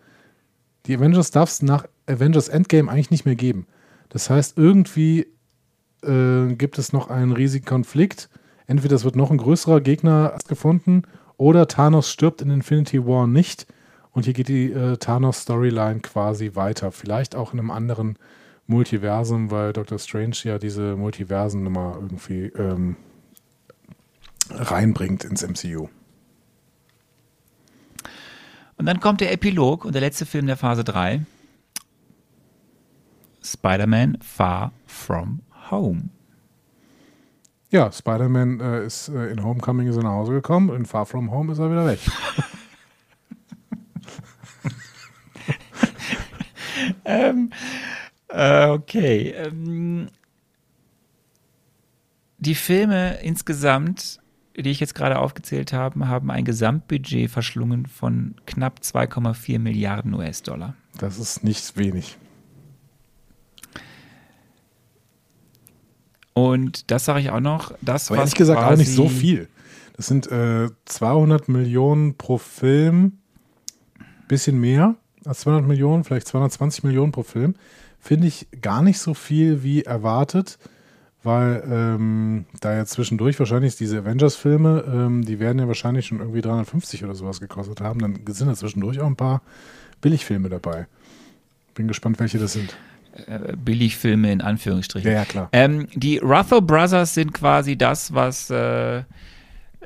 [0.87, 3.67] Die Avengers darf es nach Avengers Endgame eigentlich nicht mehr geben.
[4.09, 5.27] Das heißt, irgendwie
[6.03, 8.29] äh, gibt es noch einen riesigen Konflikt.
[8.67, 11.03] Entweder es wird noch ein größerer Gegner gefunden
[11.37, 13.67] oder Thanos stirbt in Infinity War nicht.
[14.13, 16.93] Und hier geht die äh, Thanos-Storyline quasi weiter.
[16.93, 18.19] Vielleicht auch in einem anderen
[18.67, 22.97] Multiversum, weil Doctor Strange ja diese Multiversen-Nummer irgendwie ähm,
[24.51, 25.89] reinbringt ins MCU.
[28.77, 31.23] Und dann kommt der Epilog und der letzte Film der Phase 3.
[33.43, 35.41] Spider-Man Far From
[35.71, 36.11] Home.
[37.71, 41.31] Ja, Spider-Man äh, ist äh, in Homecoming ist er nach Hause gekommen, in Far From
[41.31, 42.01] Home ist er wieder weg.
[47.05, 47.51] ähm,
[48.29, 49.31] äh, okay.
[49.31, 50.09] Ähm,
[52.39, 54.21] die Filme insgesamt,
[54.57, 60.75] die ich jetzt gerade aufgezählt habe, haben ein Gesamtbudget verschlungen von knapp 2,4 Milliarden US-Dollar.
[60.99, 62.19] Das ist nicht wenig.
[66.35, 67.73] Und das sage ich auch noch.
[67.81, 69.49] Das Aber ehrlich gesagt auch nicht so viel.
[69.97, 73.19] Das sind äh, 200 Millionen pro Film,
[74.29, 77.55] bisschen mehr als 200 Millionen, vielleicht 220 Millionen pro Film.
[78.01, 80.59] Finde ich gar nicht so viel wie erwartet,
[81.23, 86.41] weil ähm, da ja zwischendurch wahrscheinlich diese Avengers-Filme, ähm, die werden ja wahrscheinlich schon irgendwie
[86.41, 88.01] 350 oder sowas gekostet haben.
[88.01, 89.43] Dann sind da zwischendurch auch ein paar
[90.01, 90.87] Billigfilme dabei.
[91.75, 92.77] Bin gespannt, welche das sind.
[93.27, 95.11] Äh, Billigfilme in Anführungsstrichen.
[95.11, 95.49] Ja, ja klar.
[95.53, 99.03] Ähm, die Rutho Brothers sind quasi das, was äh,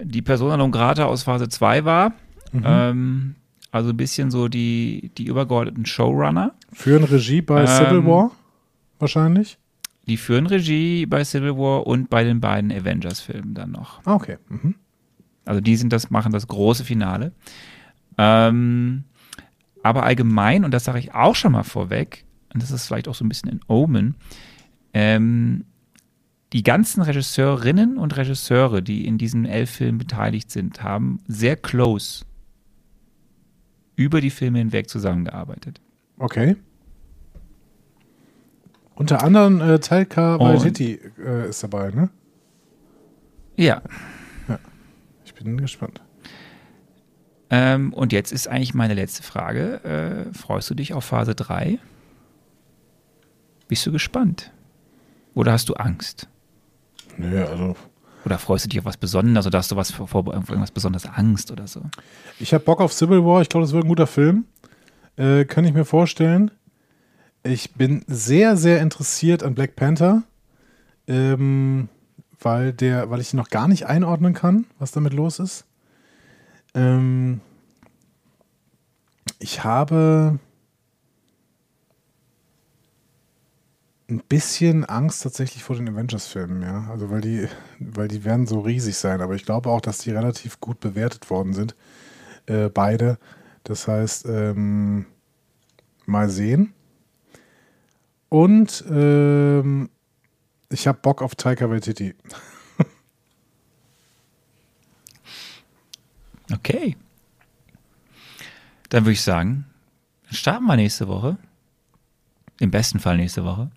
[0.00, 2.12] die Persona non grata aus Phase 2 war.
[2.52, 2.62] Mhm.
[2.64, 3.34] Ähm,
[3.72, 6.54] also ein bisschen so die, die übergeordneten Showrunner.
[6.72, 8.30] Führen Regie bei ähm, Civil War
[8.98, 9.58] wahrscheinlich?
[10.06, 14.00] Die führen Regie bei Civil War und bei den beiden Avengers-Filmen dann noch.
[14.04, 14.36] Ah, okay.
[14.48, 14.76] Mhm.
[15.44, 17.32] Also die sind das, machen das große Finale.
[18.18, 19.04] Ähm,
[19.82, 22.24] aber allgemein, und das sage ich auch schon mal vorweg,
[22.56, 24.14] und das ist vielleicht auch so ein bisschen ein Omen,
[24.94, 25.66] ähm,
[26.54, 32.24] die ganzen Regisseurinnen und Regisseure, die in diesen elf Filmen beteiligt sind, haben sehr close
[33.94, 35.82] über die Filme hinweg zusammengearbeitet.
[36.16, 36.56] Okay.
[38.94, 42.08] Unter anderem äh, Taika Waititi äh, ist dabei, ne?
[43.56, 43.82] Ja.
[44.48, 44.58] ja.
[45.26, 46.00] Ich bin gespannt.
[47.50, 49.84] Ähm, und jetzt ist eigentlich meine letzte Frage.
[49.84, 51.78] Äh, freust du dich auf Phase 3?
[53.68, 54.52] Bist du gespannt?
[55.34, 56.28] Oder hast du Angst?
[57.16, 57.76] Nö, also.
[58.24, 61.06] Oder freust du dich auf was Besonderes oder hast du was vor, vor irgendwas Besonderes
[61.06, 61.82] Angst oder so?
[62.40, 63.42] Ich habe Bock auf Civil War.
[63.42, 64.46] Ich glaube, das wird ein guter Film.
[65.16, 66.50] Äh, kann ich mir vorstellen.
[67.42, 70.24] Ich bin sehr, sehr interessiert an Black Panther.
[71.06, 71.88] Ähm,
[72.40, 75.64] weil, der, weil ich ihn noch gar nicht einordnen kann, was damit los ist.
[76.74, 77.40] Ähm,
[79.38, 80.38] ich habe
[84.08, 86.88] ein bisschen Angst tatsächlich vor den Avengers-Filmen, ja.
[86.90, 87.48] Also weil die,
[87.78, 91.28] weil die werden so riesig sein, aber ich glaube auch, dass die relativ gut bewertet
[91.28, 91.74] worden sind.
[92.46, 93.18] Äh, beide.
[93.64, 95.06] Das heißt, ähm,
[96.06, 96.72] mal sehen.
[98.28, 99.90] Und ähm,
[100.70, 102.14] ich habe Bock auf Taika Waititi.
[106.52, 106.96] okay.
[108.88, 109.66] Dann würde ich sagen,
[110.30, 111.38] starten wir nächste Woche.
[112.58, 113.70] Im besten Fall nächste Woche.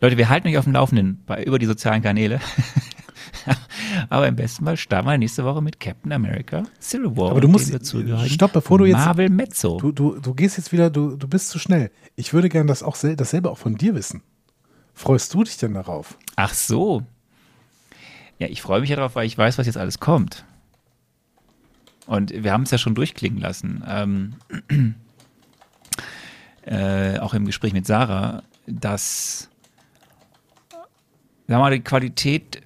[0.00, 2.40] Leute, wir halten euch auf dem Laufenden bei, über die sozialen Kanäle.
[4.08, 7.30] Aber im besten Fall starten wir nächste Woche mit Captain America Civil War.
[7.30, 7.72] Aber du musst,
[8.30, 9.78] stopp, bevor du jetzt, Marvel Mezzo.
[9.78, 11.90] du, du, du gehst jetzt wieder, du, du bist zu schnell.
[12.14, 14.22] Ich würde gerne das auch sel dasselbe auch von dir wissen.
[14.94, 16.18] Freust du dich denn darauf?
[16.36, 17.02] Ach so.
[18.38, 20.44] Ja, ich freue mich ja darauf, weil ich weiß, was jetzt alles kommt.
[22.06, 23.84] Und wir haben es ja schon durchklingen lassen.
[23.86, 24.34] Ähm,
[26.66, 29.48] äh, auch im Gespräch mit Sarah, dass
[31.46, 32.60] wir mal, die Qualität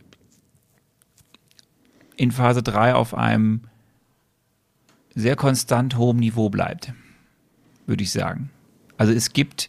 [2.17, 3.63] in Phase 3 auf einem
[5.15, 6.95] sehr konstant hohen Niveau bleibt,
[7.87, 8.51] würde ich sagen.
[8.97, 9.69] Also es gibt,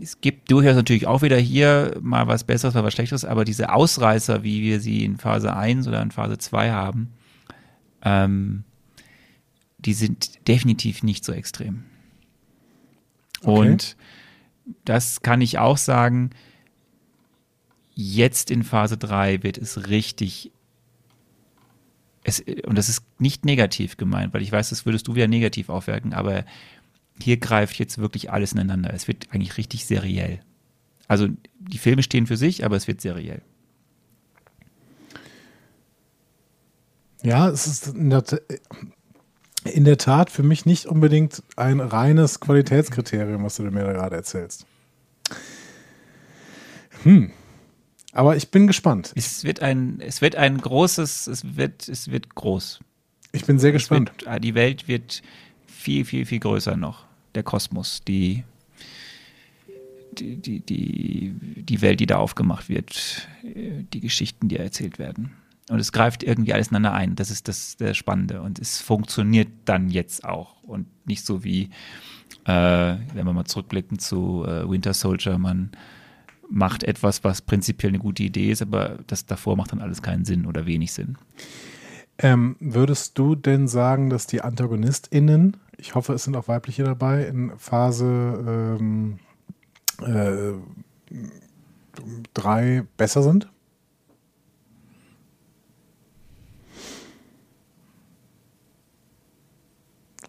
[0.00, 3.72] es gibt durchaus natürlich auch wieder hier mal was Besseres, mal was Schlechteres, aber diese
[3.72, 7.08] Ausreißer, wie wir sie in Phase 1 oder in Phase 2 haben,
[8.02, 8.64] ähm,
[9.78, 11.84] die sind definitiv nicht so extrem.
[13.42, 13.50] Okay.
[13.50, 13.96] Und
[14.84, 16.30] das kann ich auch sagen,
[17.94, 20.52] jetzt in Phase 3 wird es richtig
[22.22, 25.68] es, und das ist nicht negativ gemeint, weil ich weiß, das würdest du wieder negativ
[25.68, 26.44] aufwerten, aber
[27.22, 28.92] hier greift jetzt wirklich alles ineinander.
[28.94, 30.40] Es wird eigentlich richtig seriell.
[31.08, 31.28] Also
[31.58, 33.42] die Filme stehen für sich, aber es wird seriell.
[37.22, 37.94] Ja, es ist
[39.64, 44.16] in der, Tat für mich nicht unbedingt ein reines Qualitätskriterium, was du mir da gerade
[44.16, 44.66] erzählst.
[47.02, 47.30] Hm.
[48.12, 49.12] Aber ich bin gespannt.
[49.14, 52.80] Es wird ein, es wird ein großes, es wird, es wird groß.
[53.32, 54.12] Ich bin sehr Es gespannt.
[54.24, 55.22] Wird, die Welt wird
[55.66, 57.04] viel, viel, viel größer noch.
[57.34, 58.42] Der Kosmos, die,
[60.12, 61.32] die, die, die,
[61.62, 65.32] die Welt, die da aufgemacht wird, äh, die Geschichten, die erzählt werden.
[65.70, 67.14] Und es greift irgendwie alles ineinander ein.
[67.14, 68.42] Das ist das, das Spannende.
[68.42, 70.62] Und es funktioniert dann jetzt auch.
[70.64, 71.70] Und nicht so wie,
[72.44, 75.70] äh, wenn wir mal zurückblicken zu äh, Winter Soldier, man
[76.48, 80.24] macht etwas, was prinzipiell eine gute Idee ist, aber das davor macht dann alles keinen
[80.24, 81.16] Sinn oder wenig Sinn.
[82.18, 87.24] Ähm, würdest du denn sagen, dass die AntagonistInnen, ich hoffe, es sind auch weibliche dabei,
[87.24, 89.20] in Phase ähm,
[90.02, 90.52] äh,
[92.96, 93.48] besser sind?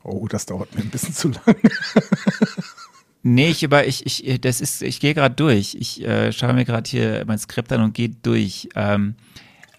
[0.04, 1.56] Oh, das dauert mir ein bisschen zu lang.
[3.24, 5.76] Nee, ich aber ich, ich, das ist, ich gehe gerade durch.
[5.80, 8.68] Ich äh, schaue mir gerade hier mein Skript an und gehe durch.
[8.76, 9.14] Ähm,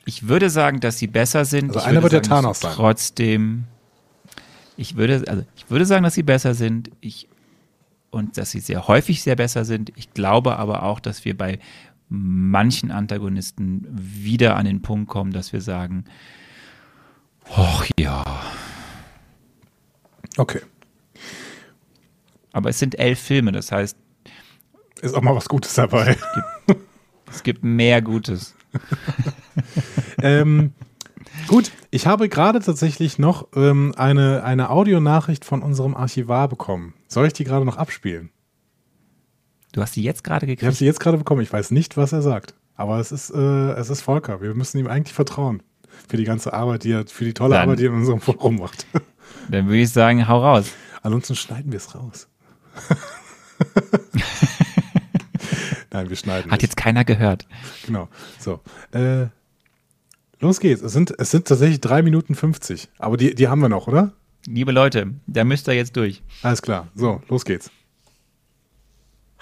[0.05, 1.71] ich würde sagen, dass sie besser sind.
[1.71, 2.77] Also ich einer wird der sagen, Thanos dass sie sein.
[2.77, 3.65] Trotzdem,
[4.77, 6.91] ich würde, also ich würde sagen, dass sie besser sind.
[7.01, 7.29] Ich
[8.11, 9.91] und dass sie sehr häufig sehr besser sind.
[9.97, 11.59] Ich glaube aber auch, dass wir bei
[12.09, 16.05] manchen Antagonisten wieder an den Punkt kommen, dass wir sagen,
[17.57, 18.23] ach ja,
[20.37, 20.61] Okay.
[22.53, 23.97] aber es sind elf Filme, das heißt,
[25.01, 26.17] Ist auch mal was Gutes dabei.
[27.31, 28.55] es gibt mehr Gutes.
[30.23, 30.73] ähm,
[31.47, 36.95] gut, ich habe gerade tatsächlich noch ähm, eine, eine Audionachricht von unserem Archivar bekommen.
[37.09, 38.31] Soll ich die gerade noch abspielen?
[39.73, 40.77] Du hast sie jetzt gerade Ich habe gekriegt.
[40.79, 41.41] sie jetzt gerade bekommen.
[41.43, 42.55] Ich weiß nicht, was er sagt.
[42.75, 44.41] Aber es ist, äh, es ist Volker.
[44.43, 45.63] Wir müssen ihm eigentlich vertrauen.
[46.09, 47.63] Für die ganze Arbeit, die er, für die tolle Dann.
[47.65, 48.87] Arbeit, die er in unserem Forum macht.
[49.51, 50.67] Dann würde ich sagen, hau raus.
[51.03, 52.29] Ansonsten schneiden wir es raus.
[55.91, 56.63] Nein, wir schneiden Hat nicht.
[56.63, 57.47] jetzt keiner gehört.
[57.87, 58.09] Genau.
[58.39, 58.61] So.
[58.93, 59.27] Äh,
[60.41, 60.81] los geht's.
[60.83, 62.89] Es sind, es sind tatsächlich 3 Minuten 50.
[62.99, 64.13] Aber die, die haben wir noch, oder?
[64.47, 66.23] Liebe Leute, da müsst ihr jetzt durch.
[66.43, 66.89] Alles klar.
[66.95, 67.71] So, los geht's.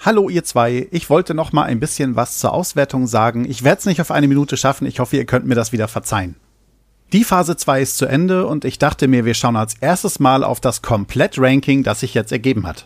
[0.03, 3.45] Hallo ihr zwei, ich wollte noch mal ein bisschen was zur Auswertung sagen.
[3.45, 5.87] Ich werde es nicht auf eine Minute schaffen, ich hoffe, ihr könnt mir das wieder
[5.87, 6.35] verzeihen.
[7.13, 10.45] Die Phase 2 ist zu Ende und ich dachte mir, wir schauen als erstes mal
[10.45, 12.85] auf das Komplett-Ranking, das sich jetzt ergeben hat.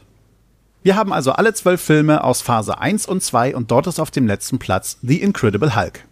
[0.82, 4.10] Wir haben also alle zwölf Filme aus Phase 1 und 2 und dort ist auf
[4.10, 6.06] dem letzten Platz The Incredible Hulk.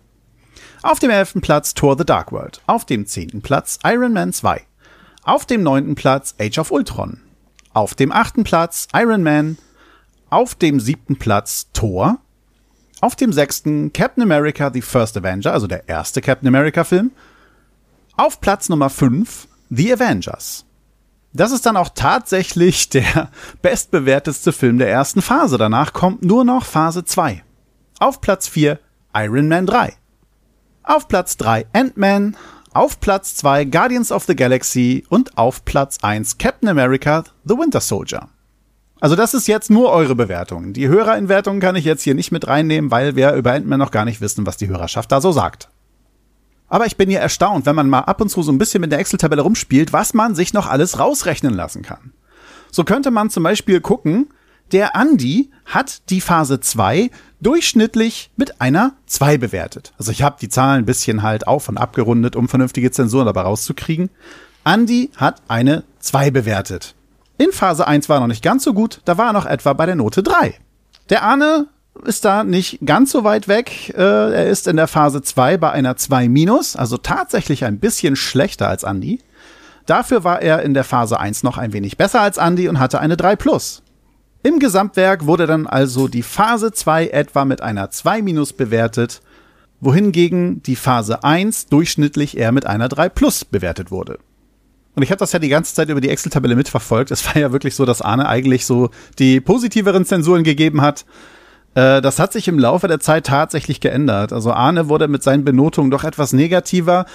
[0.83, 2.61] Auf dem elften Platz Thor The Dark World.
[2.67, 4.61] Auf dem zehnten Platz Iron Man 2.
[5.23, 7.19] Auf dem neunten Platz Age of Ultron.
[7.73, 9.57] Auf dem achten Platz Iron Man.
[10.29, 12.19] Auf dem siebten Platz Thor.
[13.01, 17.09] Auf dem sechsten Captain America The First Avenger, also der erste Captain America Film.
[18.15, 20.65] Auf Platz Nummer 5 The Avengers.
[21.33, 23.31] Das ist dann auch tatsächlich der
[23.63, 25.57] bestbewertetste Film der ersten Phase.
[25.57, 27.43] Danach kommt nur noch Phase 2.
[27.97, 28.77] Auf Platz 4
[29.15, 29.93] Iron Man 3.
[30.83, 32.37] Auf Platz 3 Ant-Man.
[32.71, 35.05] Auf Platz 2 Guardians of the Galaxy.
[35.09, 38.29] Und auf Platz 1 Captain America The Winter Soldier.
[38.99, 40.73] Also das ist jetzt nur eure Bewertung.
[40.73, 44.05] Die Hörerinwertung kann ich jetzt hier nicht mit reinnehmen, weil wir über Ant-Man noch gar
[44.05, 45.69] nicht wissen, was die Hörerschaft da so sagt.
[46.73, 48.91] Aber ich bin ja erstaunt, wenn man mal ab und zu so ein bisschen mit
[48.91, 52.13] der Excel-Tabelle rumspielt, was man sich noch alles rausrechnen lassen kann.
[52.71, 54.29] So könnte man zum Beispiel gucken,
[54.71, 59.93] Der Andi hat die Phase 2 durchschnittlich mit einer 2 bewertet.
[59.99, 63.41] Also ich habe die Zahlen ein bisschen halt auf und abgerundet, um vernünftige Zensuren dabei
[63.41, 64.09] rauszukriegen.
[64.63, 66.95] Andi hat eine 2 bewertet.
[67.37, 69.73] In Phase 1 war er noch nicht ganz so gut, da war er noch etwa
[69.73, 70.55] bei der Note 3.
[71.11, 71.67] Der Arne
[72.05, 73.93] ist da nicht ganz so weit weg.
[73.95, 78.15] Äh, er ist in der Phase 2 bei einer 2 minus, also tatsächlich ein bisschen
[78.15, 79.19] schlechter als Andi.
[79.85, 82.99] Dafür war er in der Phase 1 noch ein wenig besser als Andi und hatte
[82.99, 83.83] eine 3 plus.
[84.41, 89.21] Im Gesamtwerk wurde dann also die Phase 2 etwa mit einer 2 minus bewertet,
[89.79, 94.19] wohingegen die Phase 1 durchschnittlich eher mit einer 3 plus bewertet wurde.
[94.95, 97.11] Und ich habe das ja die ganze Zeit über die Excel-Tabelle mitverfolgt.
[97.11, 101.05] Es war ja wirklich so, dass Arne eigentlich so die positiveren Zensuren gegeben hat.
[101.75, 104.33] Äh, das hat sich im Laufe der Zeit tatsächlich geändert.
[104.33, 107.05] Also Arne wurde mit seinen Benotungen doch etwas negativer,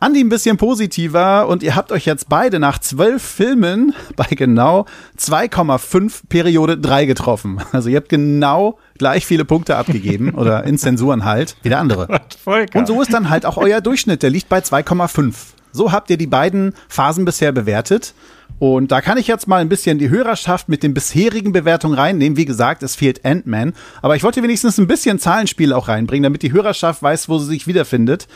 [0.00, 4.86] Andi ein bisschen positiver und ihr habt euch jetzt beide nach zwölf Filmen bei genau
[5.18, 7.60] 2,5 Periode 3 getroffen.
[7.72, 12.20] Also ihr habt genau gleich viele Punkte abgegeben oder in Zensuren halt wie der andere.
[12.74, 15.34] Und so ist dann halt auch euer Durchschnitt, der liegt bei 2,5.
[15.74, 18.14] So habt ihr die beiden Phasen bisher bewertet.
[18.60, 22.36] Und da kann ich jetzt mal ein bisschen die Hörerschaft mit den bisherigen Bewertungen reinnehmen.
[22.36, 23.74] Wie gesagt, es fehlt Ant-Man.
[24.00, 27.46] Aber ich wollte wenigstens ein bisschen Zahlenspiel auch reinbringen, damit die Hörerschaft weiß, wo sie
[27.46, 28.28] sich wiederfindet.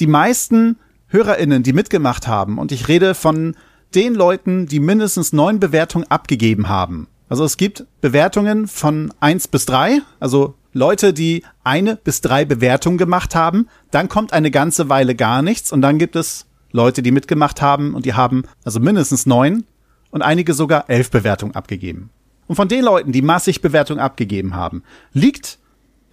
[0.00, 0.76] Die meisten
[1.08, 3.56] HörerInnen, die mitgemacht haben, und ich rede von
[3.94, 7.08] den Leuten, die mindestens neun Bewertungen abgegeben haben.
[7.30, 12.98] Also es gibt Bewertungen von eins bis drei, also Leute, die eine bis drei Bewertungen
[12.98, 13.68] gemacht haben.
[13.90, 17.94] Dann kommt eine ganze Weile gar nichts und dann gibt es Leute, die mitgemacht haben
[17.94, 19.64] und die haben also mindestens neun
[20.10, 22.10] und einige sogar elf Bewertungen abgegeben.
[22.46, 24.82] Und von den Leuten, die massig Bewertungen abgegeben haben,
[25.12, 25.58] liegt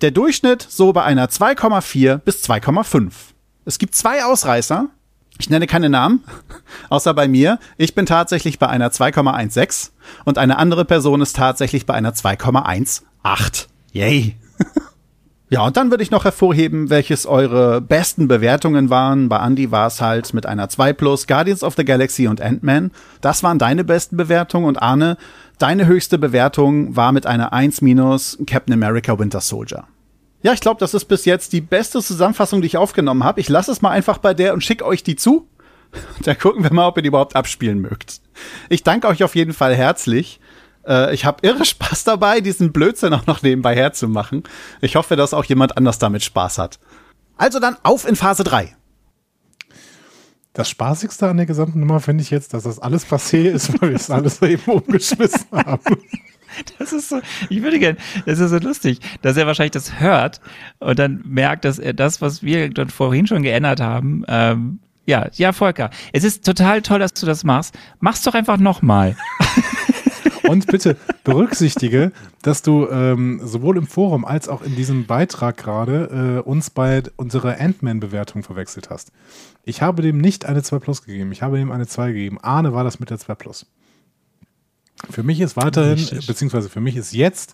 [0.02, 3.12] der Durchschnitt so bei einer 2,4 bis 2,5.
[3.66, 4.88] Es gibt zwei Ausreißer.
[5.38, 6.24] Ich nenne keine Namen,
[6.90, 7.60] außer bei mir.
[7.78, 9.92] Ich bin tatsächlich bei einer 2,16
[10.26, 13.68] und eine andere Person ist tatsächlich bei einer 2,18.
[13.92, 14.36] Yay!
[15.52, 19.30] Ja, und dann würde ich noch hervorheben, welches eure besten Bewertungen waren.
[19.30, 22.92] Bei Andy war es halt mit einer 2 plus Guardians of the Galaxy und Ant-Man.
[23.22, 25.18] Das waren deine besten Bewertungen und Arne,
[25.58, 29.86] deine höchste Bewertung war mit einer 1 minus Captain America Winter Soldier.
[30.44, 33.42] Ja, ich glaube, das ist bis jetzt die beste Zusammenfassung, die ich aufgenommen habe.
[33.42, 35.48] Ich lasse es mal einfach bei der und schicke euch die zu.
[36.22, 38.22] Da gucken wir mal, ob ihr die überhaupt abspielen mögt.
[38.70, 40.40] Ich danke euch auf jeden Fall herzlich.
[40.90, 44.44] Äh, ich habe irre Spaß dabei, diesen Blödsinn auch noch nebenbei herzumachen.
[44.82, 46.80] Ich hoffe, dass auch jemand anders damit Spaß hat.
[47.38, 48.76] Also dann auf in Phase 3.
[50.54, 53.90] Das Spaßigste an der gesamten Nummer finde ich jetzt, dass das alles passé ist, weil
[53.90, 55.98] wir es alles eben umgeschmissen haben.
[56.80, 60.42] Das ist so, ich würde gerne, das ist so lustig, dass er wahrscheinlich das hört
[60.80, 65.28] und dann merkt, dass er das, was wir dann vorhin schon geändert haben, ähm, ja,
[65.34, 67.78] ja, Volker, es ist total toll, dass du das machst.
[68.00, 69.16] Mach's doch einfach nochmal.
[70.50, 72.12] Und bitte berücksichtige,
[72.42, 77.04] dass du ähm, sowohl im Forum als auch in diesem Beitrag gerade äh, uns bei
[77.18, 79.12] unserer Ant-Man-Bewertung verwechselt hast.
[79.64, 82.40] Ich habe dem nicht eine 2 Plus gegeben, ich habe ihm eine 2 gegeben.
[82.42, 83.68] Arne war das mit der 2 Plus.
[85.12, 86.26] Für mich ist weiterhin, Richtig.
[86.26, 87.54] beziehungsweise für mich ist jetzt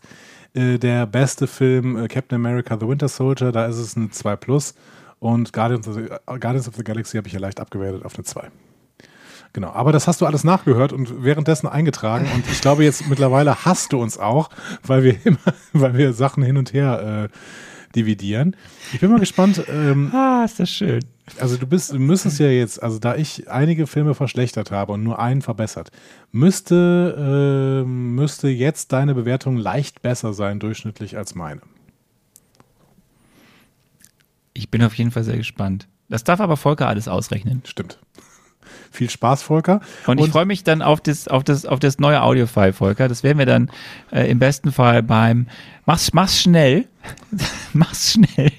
[0.54, 4.38] äh, der beste Film äh, Captain America The Winter Soldier, da ist es ein 2
[4.38, 4.74] Plus.
[5.20, 8.24] Und Guardians of the, Guardians of the Galaxy habe ich ja leicht abgewertet auf eine
[8.24, 8.50] 2.
[9.56, 12.28] Genau, aber das hast du alles nachgehört und währenddessen eingetragen.
[12.36, 14.50] Und ich glaube, jetzt mittlerweile hast du uns auch,
[14.84, 15.38] weil wir immer,
[15.72, 18.58] weil wir Sachen hin und her äh, dividieren.
[18.92, 19.64] Ich bin mal gespannt.
[19.70, 21.00] Ähm, ah, ist das schön.
[21.40, 25.04] Also du bist, du müsstest ja jetzt, also da ich einige Filme verschlechtert habe und
[25.04, 25.90] nur einen verbessert,
[26.34, 31.62] müsste, äh, müsste jetzt deine Bewertung leicht besser sein, durchschnittlich als meine.
[34.54, 35.88] Ich bin auf jeden Fall sehr gespannt.
[36.10, 37.62] Das darf aber Volker alles ausrechnen.
[37.64, 38.00] Stimmt.
[38.96, 39.82] Viel Spaß, Volker.
[40.08, 43.08] Und, ich freue mich dann auf das, auf das, auf das neue Audio-File, Volker.
[43.08, 43.70] Das werden wir dann
[44.12, 45.48] äh, im besten Fall beim
[45.86, 46.88] Mach's, mach's schnell.
[47.74, 48.52] mach's schnell.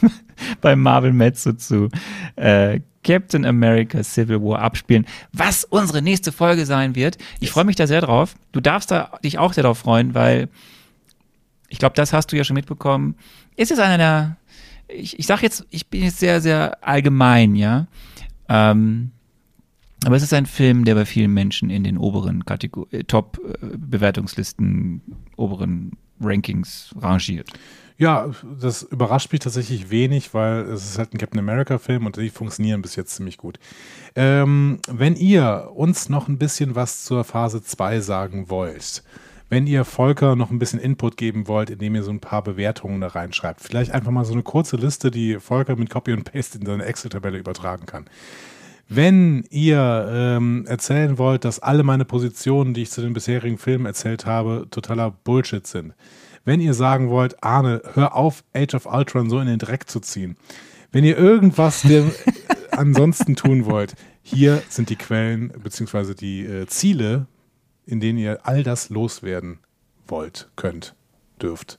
[0.60, 1.88] beim Marvel Mezzo zu
[2.36, 7.18] äh, Captain America Civil War abspielen, was unsere nächste Folge sein wird.
[7.38, 8.34] Ich freue mich da sehr drauf.
[8.52, 10.48] Du darfst da dich auch sehr drauf freuen, weil
[11.68, 13.16] ich glaube, das hast du ja schon mitbekommen.
[13.56, 14.36] Es ist einer der,
[14.88, 17.86] ich, ich sag jetzt, ich bin jetzt sehr, sehr allgemein, ja.
[18.48, 19.12] Ähm,
[20.04, 25.02] aber es ist ein Film, der bei vielen Menschen in den oberen Kategor äh, Top-Bewertungslisten,
[25.36, 27.50] oberen Rankings rangiert.
[27.96, 32.30] Ja, das überrascht mich tatsächlich wenig, weil es ist halt ein Captain America-Film und die
[32.30, 33.60] funktionieren bis jetzt ziemlich gut.
[34.16, 39.04] Ähm, wenn ihr uns noch ein bisschen was zur Phase 2 sagen wollt,
[39.48, 43.00] wenn ihr Volker noch ein bisschen Input geben wollt, indem ihr so ein paar Bewertungen
[43.00, 46.58] da reinschreibt, vielleicht einfach mal so eine kurze Liste, die Volker mit Copy und Paste
[46.58, 48.06] in seine Excel-Tabelle übertragen kann.
[48.88, 53.86] Wenn ihr ähm, erzählen wollt, dass alle meine Positionen, die ich zu den bisherigen Filmen
[53.86, 55.94] erzählt habe, totaler Bullshit sind.
[56.44, 60.00] Wenn ihr sagen wollt, Arne, hör auf, Age of Ultron so in den Dreck zu
[60.00, 60.36] ziehen.
[60.92, 62.12] Wenn ihr irgendwas dem,
[62.70, 66.14] ansonsten tun wollt, hier sind die Quellen bzw.
[66.14, 67.26] die äh, Ziele,
[67.86, 69.58] in denen ihr all das loswerden
[70.06, 70.94] wollt, könnt,
[71.40, 71.78] dürft.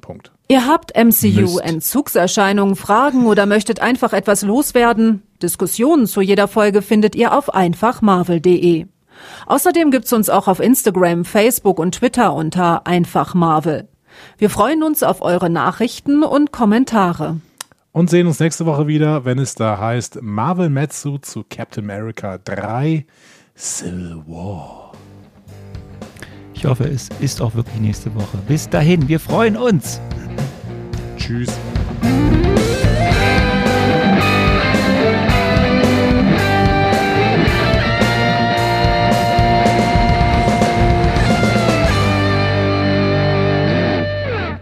[0.00, 0.32] Punkt.
[0.48, 5.22] Ihr habt MCU-Entzugserscheinungen, Fragen oder möchtet einfach etwas loswerden?
[5.42, 8.86] Diskussionen zu jeder Folge findet ihr auf einfachmarvel.de.
[9.46, 13.88] Außerdem gibt's uns auch auf Instagram, Facebook und Twitter unter einfachmarvel.
[14.38, 17.40] Wir freuen uns auf eure Nachrichten und Kommentare.
[17.92, 22.38] Und sehen uns nächste Woche wieder, wenn es da heißt Marvel Metsu zu Captain America
[22.44, 23.06] 3
[23.56, 24.92] Civil War.
[26.52, 28.38] Ich hoffe, es ist auch wirklich nächste Woche.
[28.48, 30.00] Bis dahin, wir freuen uns.
[31.16, 31.58] Tschüss.